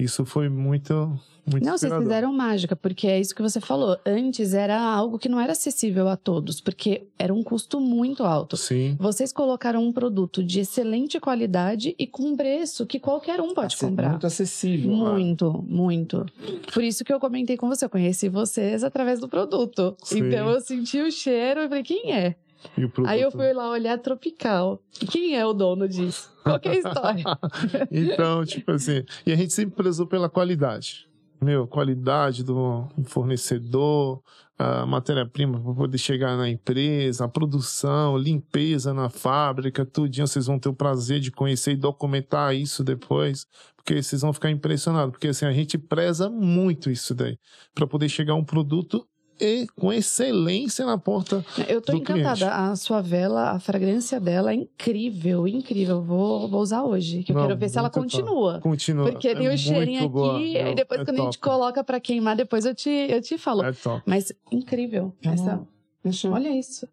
[0.00, 2.02] Isso foi muito, muito Não, vocês inspirador.
[2.02, 3.98] fizeram mágica, porque é isso que você falou.
[4.06, 8.56] Antes era algo que não era acessível a todos, porque era um custo muito alto.
[8.56, 8.96] Sim.
[8.98, 13.76] Vocês colocaram um produto de excelente qualidade e com um preço que qualquer um pode
[13.76, 14.10] comprar.
[14.10, 14.90] Muito acessível.
[14.90, 16.26] Muito, muito.
[16.72, 19.96] Por isso que eu comentei com você, eu conheci vocês através do produto.
[20.02, 20.26] Sim.
[20.26, 22.36] Então eu senti o cheiro e falei, quem é?
[22.76, 22.88] E.
[23.06, 24.82] Aí eu fui lá olhar Tropical.
[25.10, 26.32] Quem é o dono disso?
[26.42, 27.24] Qual é a história?
[27.90, 31.08] Então, tipo assim, e a gente sempre prezou pela qualidade.
[31.42, 34.22] Meu, qualidade do fornecedor,
[34.58, 40.26] a matéria-prima para poder chegar na empresa, a produção, limpeza na fábrica, tudinho.
[40.26, 44.50] Vocês vão ter o prazer de conhecer e documentar isso depois, porque vocês vão ficar
[44.50, 45.12] impressionados.
[45.12, 47.38] Porque assim, a gente preza muito isso daí,
[47.74, 49.06] para poder chegar um produto
[49.40, 52.36] e com excelência na porta Eu tô Do encantada.
[52.36, 52.44] cliente.
[52.44, 56.02] A sua vela, a fragrância dela é incrível, incrível.
[56.02, 57.22] Vou, vou usar hoje.
[57.22, 58.22] Que eu Não, quero ver se ela muito top.
[58.24, 58.60] continua.
[58.60, 59.10] continua.
[59.12, 60.36] Porque é tem o cheirinho boa.
[60.36, 61.52] aqui, Não, aí depois é quando a gente top.
[61.52, 63.64] coloca pra queimar, depois eu te, eu te falo.
[63.64, 64.02] É top.
[64.06, 65.14] Mas incrível.
[65.24, 65.28] É.
[65.30, 65.60] Essa,
[66.04, 66.86] Deixa eu- olha isso.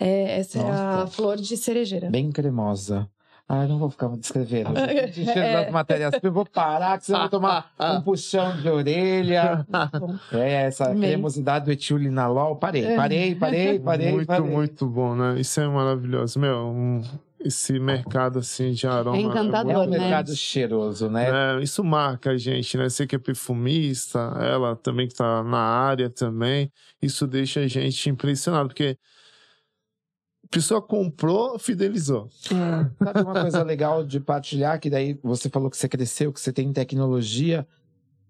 [0.00, 1.06] É, essa é a Nossa.
[1.12, 2.08] flor de cerejeira.
[2.10, 3.08] Bem cremosa.
[3.48, 4.70] Ah, eu não vou ficar descrevendo.
[4.78, 5.10] É.
[5.10, 6.12] Cheiro das matérias.
[6.22, 9.66] Eu vou parar, que você vai tomar um puxão de orelha.
[10.32, 12.56] É, essa cremosidade do etilinalol.
[12.56, 14.12] Parei, parei, parei, parei.
[14.12, 14.50] muito, parei.
[14.50, 15.40] muito bom, né?
[15.40, 16.38] Isso é maravilhoso.
[16.38, 17.02] Meu, um-
[17.40, 19.16] esse mercado assim de aroma.
[19.16, 19.98] É encantador, É um né?
[19.98, 21.56] mercado cheiroso, né?
[21.56, 22.88] É, isso marca a gente, né?
[22.88, 26.70] Você que é perfumista, ela também que tá na área também,
[27.00, 28.98] isso deixa a gente impressionado, porque
[30.50, 32.28] pessoa comprou, fidelizou.
[32.30, 36.52] Sabe uma coisa legal de partilhar, que daí você falou que você cresceu, que você
[36.52, 37.66] tem tecnologia.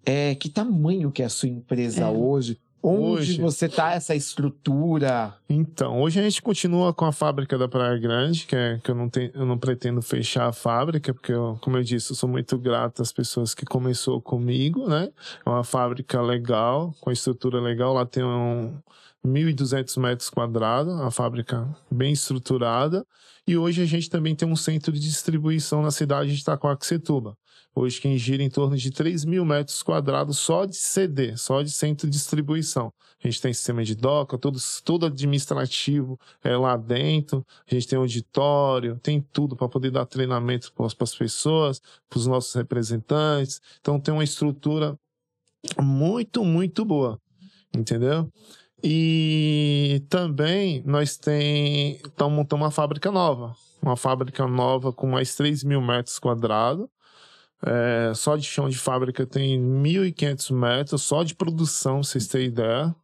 [0.05, 2.09] É, que tamanho que é a sua empresa É.
[2.09, 2.59] hoje?
[2.83, 3.41] Onde Hoje.
[3.41, 5.35] você tá essa estrutura?
[5.49, 8.95] Então, hoje a gente continua com a fábrica da Praia Grande, que, é, que eu,
[8.95, 12.29] não tenho, eu não pretendo fechar a fábrica, porque, eu, como eu disse, eu sou
[12.29, 15.09] muito grato às pessoas que começou comigo, né?
[15.45, 17.93] É uma fábrica legal, com estrutura legal.
[17.95, 18.79] Lá tem um
[19.27, 23.05] 1.200 metros quadrados, a fábrica bem estruturada.
[23.47, 27.37] E hoje a gente também tem um centro de distribuição na cidade de Itacoaxetuba.
[27.75, 31.71] Hoje quem gira em torno de 3 mil metros quadrados só de CD, só de
[31.71, 32.93] centro de distribuição.
[33.23, 37.45] A gente tem sistema de doca, todo, todo administrativo é lá dentro.
[37.71, 42.27] A gente tem auditório, tem tudo para poder dar treinamento para as pessoas, para os
[42.27, 43.61] nossos representantes.
[43.81, 44.99] Então tem uma estrutura
[45.81, 47.21] muito, muito boa,
[47.77, 48.31] entendeu?
[48.83, 52.01] E também nós tem,
[52.53, 56.87] uma fábrica nova, uma fábrica nova com mais 3 mil metros quadrados.
[57.65, 62.95] É, só de chão de fábrica tem 1.500 metros, só de produção, vocês terem ideia.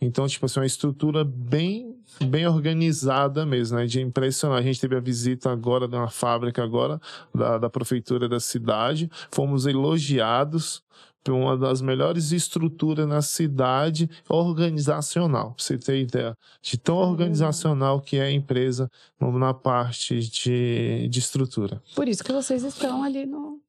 [0.00, 3.86] Então, tipo assim, uma estrutura bem, bem organizada mesmo, né?
[3.86, 4.58] De impressionar.
[4.58, 7.00] A gente teve a visita agora de uma fábrica agora,
[7.34, 9.10] da, da prefeitura da cidade.
[9.30, 10.84] Fomos elogiados
[11.24, 16.36] por uma das melhores estruturas na cidade organizacional, pra você ter ideia.
[16.62, 18.88] De tão organizacional que é a empresa
[19.20, 21.82] na parte de, de estrutura.
[21.94, 23.60] Por isso que vocês estão ali no.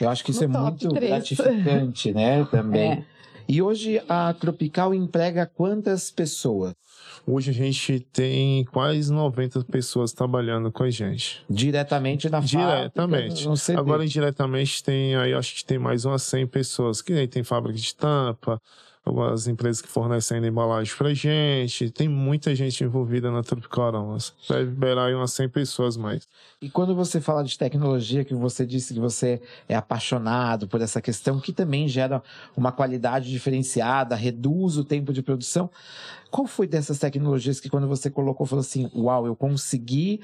[0.00, 1.10] Eu acho que isso No é muito três.
[1.10, 2.44] gratificante, né?
[2.50, 2.90] Também.
[2.92, 3.04] É.
[3.48, 6.74] E hoje a Tropical emprega quantas pessoas?
[7.26, 11.42] Hoje a gente tem quase 90 pessoas trabalhando com a gente.
[11.48, 12.58] Diretamente na fábrica?
[12.76, 13.46] Diretamente.
[13.48, 13.78] No CD.
[13.78, 17.00] Agora, indiretamente, tem aí, acho que tem mais umas 100 pessoas.
[17.02, 18.60] Que aí tem fábrica de tampa,
[19.04, 21.90] algumas empresas que fornecem embalagem pra gente.
[21.90, 24.34] Tem muita gente envolvida na Tropical Aromas.
[24.48, 26.28] Deve liberar aí umas 100 pessoas mais.
[26.60, 31.00] E quando você fala de tecnologia, que você disse que você é apaixonado por essa
[31.00, 32.22] questão, que também gera
[32.56, 35.70] uma qualidade diferenciada, reduz o tempo de produção.
[36.30, 40.20] Qual foi dessas tecnologias que quando você colocou, falou assim, uau, eu consegui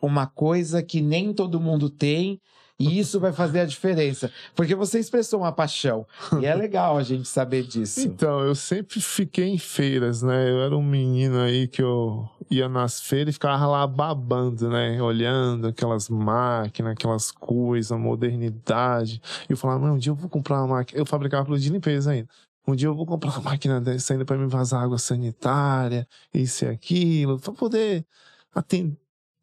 [0.00, 2.40] uma coisa que nem todo mundo tem
[2.78, 4.30] e isso vai fazer a diferença?
[4.54, 6.06] Porque você expressou uma paixão
[6.40, 8.00] e é legal a gente saber disso.
[8.00, 10.48] Então, eu sempre fiquei em feiras, né?
[10.48, 15.02] Eu era um menino aí que eu ia nas feiras e ficava lá babando, né?
[15.02, 19.20] Olhando aquelas máquinas, aquelas coisas, modernidade.
[19.48, 21.00] E eu falava, um dia eu vou comprar uma máquina.
[21.00, 22.28] Eu fabricava produto de limpeza ainda.
[22.66, 26.64] Um dia eu vou comprar uma máquina dessa ainda para me vazar água sanitária, isso
[26.64, 28.06] e aquilo, para poder
[28.54, 28.96] atender.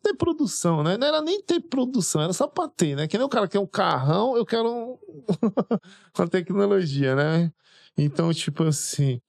[0.05, 0.97] Ter produção, né?
[0.97, 3.07] Não era nem ter produção, era só pra ter, né?
[3.07, 4.97] Que nem o cara quer um carrão, eu quero um...
[6.15, 7.51] uma tecnologia, né?
[7.97, 9.19] Então, tipo assim,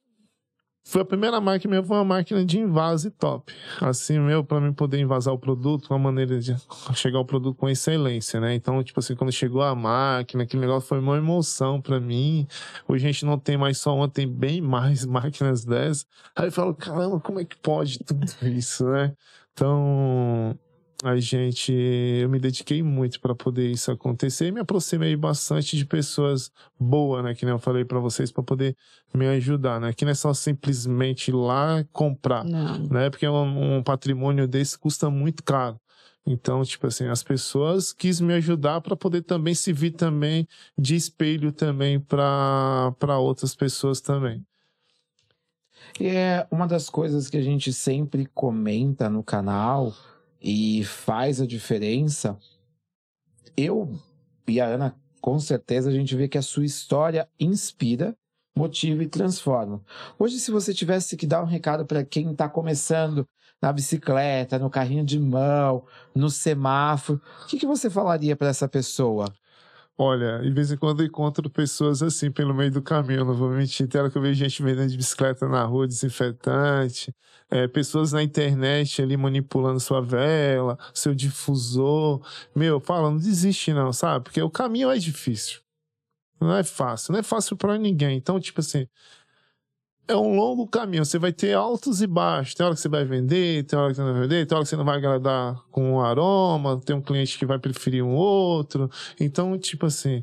[0.85, 3.55] foi a primeira máquina minha, foi uma máquina de invase top.
[3.81, 6.55] Assim, meu, para mim poder invasar o produto, uma maneira de
[6.95, 8.55] chegar ao produto com excelência, né?
[8.55, 12.47] Então, tipo assim, quando chegou a máquina, aquele negócio foi uma emoção para mim.
[12.87, 16.07] Hoje a gente não tem mais só uma, tem bem mais máquinas dessas.
[16.37, 19.15] Aí eu falo, caramba, como é que pode tudo isso, né?
[19.55, 20.55] Então,
[21.05, 25.85] a gente, eu me dediquei muito para poder isso acontecer e me aproximei bastante de
[25.85, 27.35] pessoas boas, né?
[27.35, 28.77] Que nem eu falei para vocês, para poder
[29.13, 29.93] me ajudar, né?
[29.93, 32.79] Que não é só simplesmente ir lá comprar, Não.
[32.89, 33.11] né?
[33.11, 35.79] Porque um, um patrimônio desse custa muito caro.
[36.27, 40.97] Então, tipo assim, as pessoas quis me ajudar para poder também se vir também de
[40.97, 44.45] espelho também para outras pessoas também.
[46.01, 49.95] E é uma das coisas que a gente sempre comenta no canal
[50.47, 52.39] e faz a diferença.
[53.57, 53.93] Eu
[54.47, 58.17] e a Ana, com certeza, a gente vê que a sua história inspira,
[58.57, 59.83] motiva e transforma.
[60.17, 63.27] Hoje, se você tivesse que dar um recado para quem está começando
[63.61, 65.85] na bicicleta, no carrinho de mão,
[66.15, 69.35] no semáforo, o que, que você falaria para essa pessoa?
[69.99, 73.49] Olha, de vez em quando eu encontro pessoas assim pelo meio do caminho, não vou
[73.51, 73.89] mentir.
[73.89, 77.15] Tem que eu vejo gente vendendo de bicicleta na rua, desinfetante,
[77.51, 82.21] é, pessoas na internet ali manipulando sua vela, seu difusor.
[82.55, 84.25] Meu, fala, não desiste não, sabe?
[84.25, 85.61] Porque o caminho é difícil.
[86.41, 88.17] Não é fácil, não é fácil pra ninguém.
[88.19, 88.87] Então, tipo assim,
[90.09, 91.05] é um longo caminho.
[91.05, 92.55] Você vai ter altos e baixos.
[92.55, 94.65] Tem hora que você vai vender, tem hora que você não vai vender, tem hora
[94.65, 98.15] que você não vai agradar com um aroma, tem um cliente que vai preferir um
[98.15, 98.91] outro.
[99.21, 100.23] Então, tipo assim,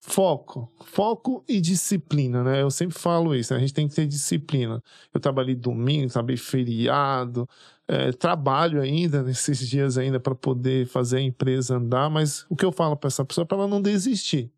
[0.00, 0.70] foco.
[0.84, 2.62] Foco e disciplina, né?
[2.62, 3.58] Eu sempre falo isso, né?
[3.58, 4.82] a gente tem que ter disciplina.
[5.14, 7.48] Eu trabalhei domingo, trabalhei feriado,
[7.88, 12.64] é, trabalho ainda nesses dias ainda para poder fazer a empresa andar, mas o que
[12.64, 14.52] eu falo para essa pessoa é para ela não desistir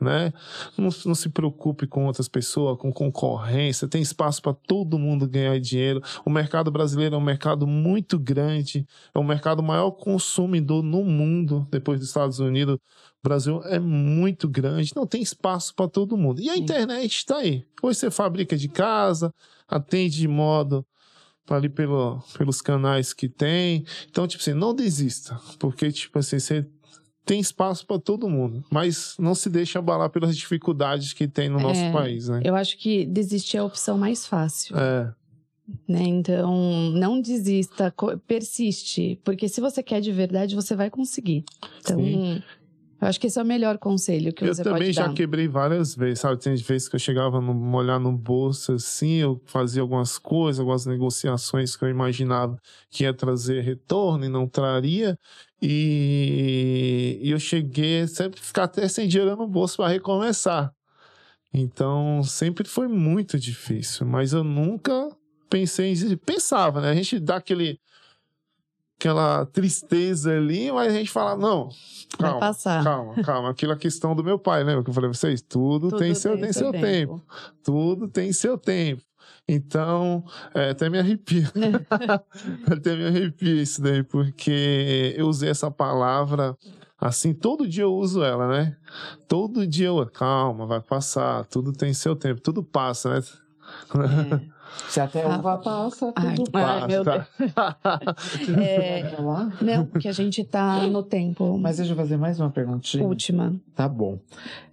[0.00, 0.32] né?
[0.76, 5.58] Não, não, se preocupe com outras pessoas, com concorrência, tem espaço para todo mundo ganhar
[5.60, 6.02] dinheiro.
[6.24, 11.66] O mercado brasileiro é um mercado muito grande, é o mercado maior consumidor no mundo,
[11.70, 12.76] depois dos Estados Unidos.
[12.76, 16.40] O Brasil é muito grande, não tem espaço para todo mundo.
[16.40, 17.64] E a internet está aí.
[17.82, 19.32] Hoje você fabrica de casa,
[19.66, 20.86] atende de modo
[21.54, 23.84] ali pelo, pelos canais que tem.
[24.08, 26.66] Então, tipo assim, não desista, porque, tipo assim, você
[27.28, 31.58] tem espaço para todo mundo, mas não se deixe abalar pelas dificuldades que tem no
[31.58, 32.40] é, nosso país, né?
[32.42, 34.74] Eu acho que desistir é a opção mais fácil.
[34.78, 35.12] É.
[35.86, 36.04] Né?
[36.04, 37.94] Então, não desista,
[38.26, 41.44] persiste, porque se você quer de verdade, você vai conseguir.
[41.82, 42.42] Então, Sim.
[43.00, 44.70] Eu acho que esse é o melhor conselho que eu você pode dar.
[44.70, 46.40] Eu também já quebrei várias vezes, sabe?
[46.42, 50.84] Tem vezes que eu chegava no molhar no bolso assim, eu fazia algumas coisas, algumas
[50.84, 52.58] negociações que eu imaginava
[52.90, 55.16] que ia trazer retorno e não traria.
[55.60, 60.72] E, e eu cheguei sempre ficar até sem dinheiro no bolso para recomeçar.
[61.52, 65.10] Então, sempre foi muito difícil, mas eu nunca
[65.48, 66.90] pensei em pensava, né?
[66.90, 67.80] A gente dá aquele
[68.98, 71.68] aquela tristeza ali, mas a gente fala, não,
[72.18, 72.40] calma,
[72.82, 73.50] calma, calma.
[73.50, 75.40] Aquilo é a questão do meu pai, lembra que eu falei pra vocês?
[75.40, 76.84] Tudo, Tudo tem, seu, tem, tem seu, tempo.
[76.84, 77.22] tempo.
[77.62, 79.02] Tudo tem seu tempo.
[79.48, 80.24] Então,
[80.54, 81.48] é, até me arrepio.
[82.70, 86.54] até me arrepio isso daí, porque eu usei essa palavra
[87.00, 88.76] assim, todo dia eu uso ela, né?
[89.28, 93.22] Todo dia eu, calma, vai passar, tudo tem seu tempo, tudo passa, né?
[93.94, 94.57] É.
[94.88, 96.72] Se até a uva passa, ai, tudo passa.
[96.72, 97.26] Ai, meu Deus.
[98.58, 99.16] é,
[99.60, 101.58] não, porque a gente tá no tempo.
[101.58, 103.04] Mas deixa eu fazer mais uma perguntinha.
[103.04, 103.54] Última.
[103.74, 104.18] Tá bom.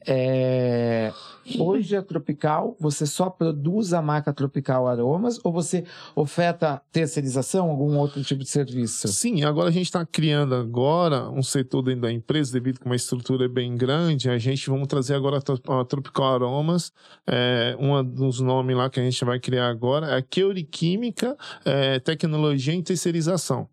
[0.07, 1.11] É,
[1.57, 5.83] hoje a Tropical, você só produz a marca Tropical Aromas ou você
[6.15, 9.07] oferta terceirização, algum outro tipo de serviço?
[9.07, 12.95] Sim, agora a gente está criando agora um setor dentro da empresa, devido com uma
[12.95, 16.93] estrutura bem grande, a gente vamos trazer agora a Tropical Aromas,
[17.25, 21.99] é, um dos nomes lá que a gente vai criar agora é a Química, é,
[21.99, 23.67] Tecnologia e Terceirização.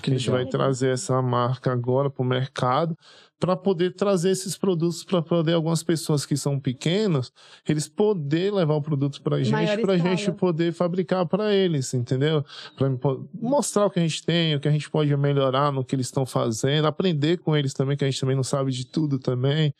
[0.00, 2.96] Que a gente vai trazer essa marca agora para o mercado
[3.42, 7.32] para poder trazer esses produtos para poder algumas pessoas que são pequenas,
[7.68, 11.92] eles poder levar o produto para a gente, para a gente poder fabricar para eles,
[11.92, 12.44] entendeu?
[12.76, 12.88] Para
[13.34, 16.06] mostrar o que a gente tem, o que a gente pode melhorar no que eles
[16.06, 19.74] estão fazendo, aprender com eles também, que a gente também não sabe de tudo também.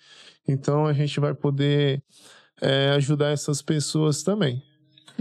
[0.46, 2.02] Então a gente vai poder
[2.60, 4.60] é, ajudar essas pessoas também.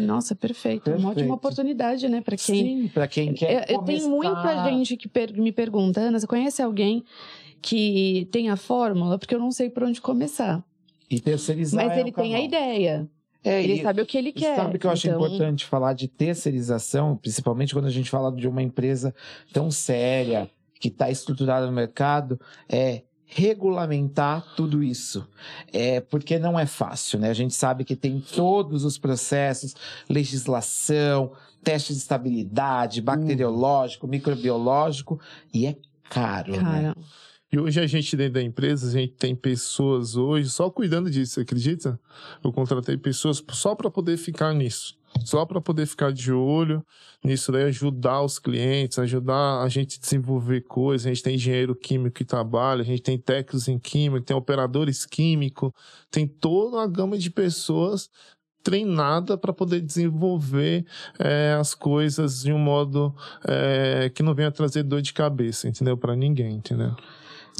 [0.06, 0.84] Nossa, perfeito.
[0.84, 1.02] perfeito.
[1.02, 2.22] Uma ótima oportunidade, né?
[2.22, 2.84] Para quem.
[2.84, 3.70] Sim, para quem quer.
[3.70, 5.34] Eu, eu tenho muita gente que per...
[5.34, 7.04] me pergunta, Ana, você conhece alguém
[7.62, 9.18] que tem a fórmula?
[9.18, 10.64] Porque eu não sei por onde começar.
[11.10, 11.86] E terceirizar.
[11.86, 13.10] Mas é ele tem a ideia.
[13.44, 14.56] É, ele sabe o que ele quer.
[14.56, 15.20] Sabe que eu acho então...
[15.20, 19.14] importante falar de terceirização, principalmente quando a gente fala de uma empresa
[19.52, 20.50] tão séria,
[20.80, 23.04] que está estruturada no mercado, é
[23.34, 25.26] regulamentar tudo isso.
[25.72, 27.30] É, porque não é fácil, né?
[27.30, 29.74] A gente sabe que tem todos os processos,
[30.10, 31.32] legislação,
[31.64, 33.06] teste de estabilidade, uhum.
[33.06, 35.20] bacteriológico, microbiológico,
[35.54, 35.78] e é
[36.10, 36.60] caro, né?
[36.62, 36.82] Cara.
[36.82, 36.94] né?
[37.54, 41.40] E hoje a gente dentro da empresa, a gente tem pessoas hoje só cuidando disso,
[41.40, 42.00] acredita?
[42.44, 46.84] Eu contratei pessoas só para poder ficar nisso só para poder ficar de olho
[47.24, 51.06] nisso daí, ajudar os clientes, ajudar a gente a desenvolver coisas.
[51.06, 55.06] A gente tem engenheiro químico que trabalha, a gente tem técnicos em química, tem operadores
[55.06, 55.72] químicos,
[56.10, 58.10] tem toda uma gama de pessoas
[58.64, 60.86] treinada para poder desenvolver
[61.20, 63.14] é, as coisas de um modo
[63.48, 65.98] é, que não venha trazer dor de cabeça, entendeu?
[65.98, 66.96] Para ninguém, entendeu?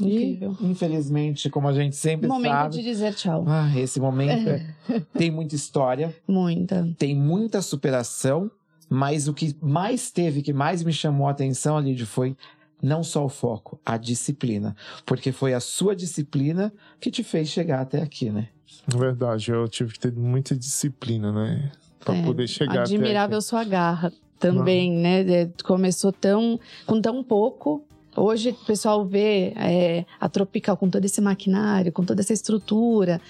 [0.00, 0.56] Incrível.
[0.60, 2.58] E, infelizmente, como a gente sempre momento sabe...
[2.58, 3.44] Momento de dizer tchau.
[3.46, 4.74] Ah, esse momento é,
[5.16, 6.14] tem muita história.
[6.26, 6.88] Muita.
[6.98, 8.50] Tem muita superação,
[8.88, 12.36] mas o que mais teve, que mais me chamou a atenção, Lídio, foi
[12.82, 14.74] não só o foco, a disciplina.
[15.06, 18.48] Porque foi a sua disciplina que te fez chegar até aqui, né?
[18.86, 21.70] Verdade, eu tive que ter muita disciplina, né?
[22.04, 23.46] Para é, poder chegar Admirável até aqui.
[23.46, 25.20] sua garra também, né?
[25.20, 27.86] É, começou tão com tão pouco
[28.16, 33.20] Hoje o pessoal vê é, a Tropical com todo esse maquinário, com toda essa estrutura,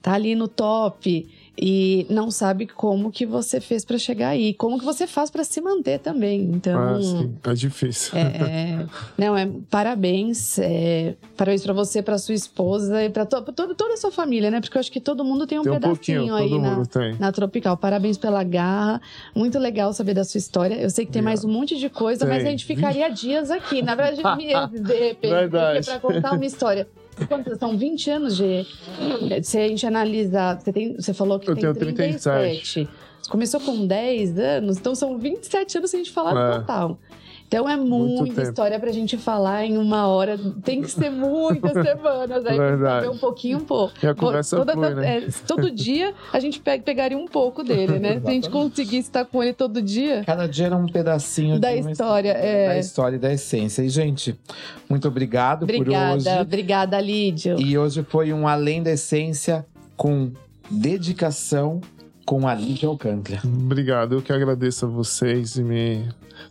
[0.00, 1.28] tá ali no top.
[1.62, 5.44] E não sabe como que você fez para chegar aí, como que você faz para
[5.44, 6.40] se manter também.
[6.40, 8.16] Então, ah, sim, é difícil.
[8.16, 8.86] É,
[9.18, 13.92] não, é parabéns, é, parabéns para você, para sua esposa e para to, toda, toda
[13.92, 14.58] a sua família, né?
[14.58, 16.82] Porque eu acho que todo mundo tem um tem um pedacinho aí na,
[17.18, 17.76] na Tropical.
[17.76, 18.98] Parabéns pela garra,
[19.34, 20.76] muito legal saber da sua história.
[20.76, 22.36] Eu sei que tem mais um monte de coisa, Tem.
[22.36, 23.82] mas a gente ficaria dias aqui.
[23.82, 26.88] Na verdade, meses, de repente, para contar uma história.
[27.26, 27.58] Quantos?
[27.58, 28.66] São 20 anos de.
[29.42, 30.60] Se a gente analisar.
[30.60, 32.88] Você, tem, você falou que Eu tem tenho 37.
[33.22, 36.58] Você começou com 10 anos, então são 27 anos se a gente falar É.
[36.58, 36.98] total.
[37.52, 38.48] Então é Muito muita tempo.
[38.48, 40.38] história pra gente falar em uma hora.
[40.62, 43.04] Tem que ser muitas semanas aí pra Verdade.
[43.06, 43.92] saber um pouquinho, um pouco.
[44.00, 45.18] E a conversa Toda- flui, né?
[45.18, 48.20] é, todo dia a gente pe- pegaria um pouco dele, né?
[48.20, 50.22] Se a gente conseguisse estar com ele todo dia.
[50.24, 52.68] Cada dia era um pedacinho Da de uma história, é.
[52.68, 53.82] da história e da essência.
[53.82, 54.38] E, gente,
[54.88, 56.28] muito obrigado por Obrigada, hoje.
[56.40, 57.60] obrigada, Lídio.
[57.60, 60.30] E hoje foi um Além da Essência com
[60.70, 61.80] dedicação
[62.30, 63.40] com a Lídia Alcântara.
[63.44, 66.08] Obrigado, eu que agradeço a vocês e me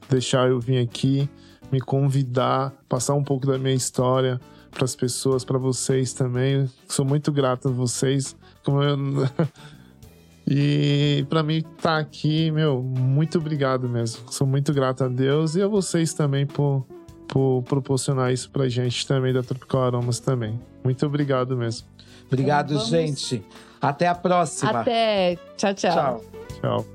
[0.09, 1.29] deixar eu vir aqui,
[1.71, 6.69] me convidar, passar um pouco da minha história para as pessoas, para vocês também.
[6.85, 8.35] Sou muito grato a vocês.
[8.61, 8.97] Como eu...
[10.51, 14.33] E para mim estar aqui, meu, muito obrigado mesmo.
[14.33, 16.87] Sou muito grato a Deus e a vocês também por,
[17.27, 20.59] por proporcionar isso pra gente também da Tropical Aromas também.
[20.83, 21.87] Muito obrigado mesmo.
[22.27, 23.45] Obrigado, Vamos- gente.
[23.81, 24.81] Até a próxima.
[24.81, 25.37] Até.
[25.57, 25.91] Tchau, tchau.
[25.91, 26.23] Tchau.
[26.61, 26.85] Tchau.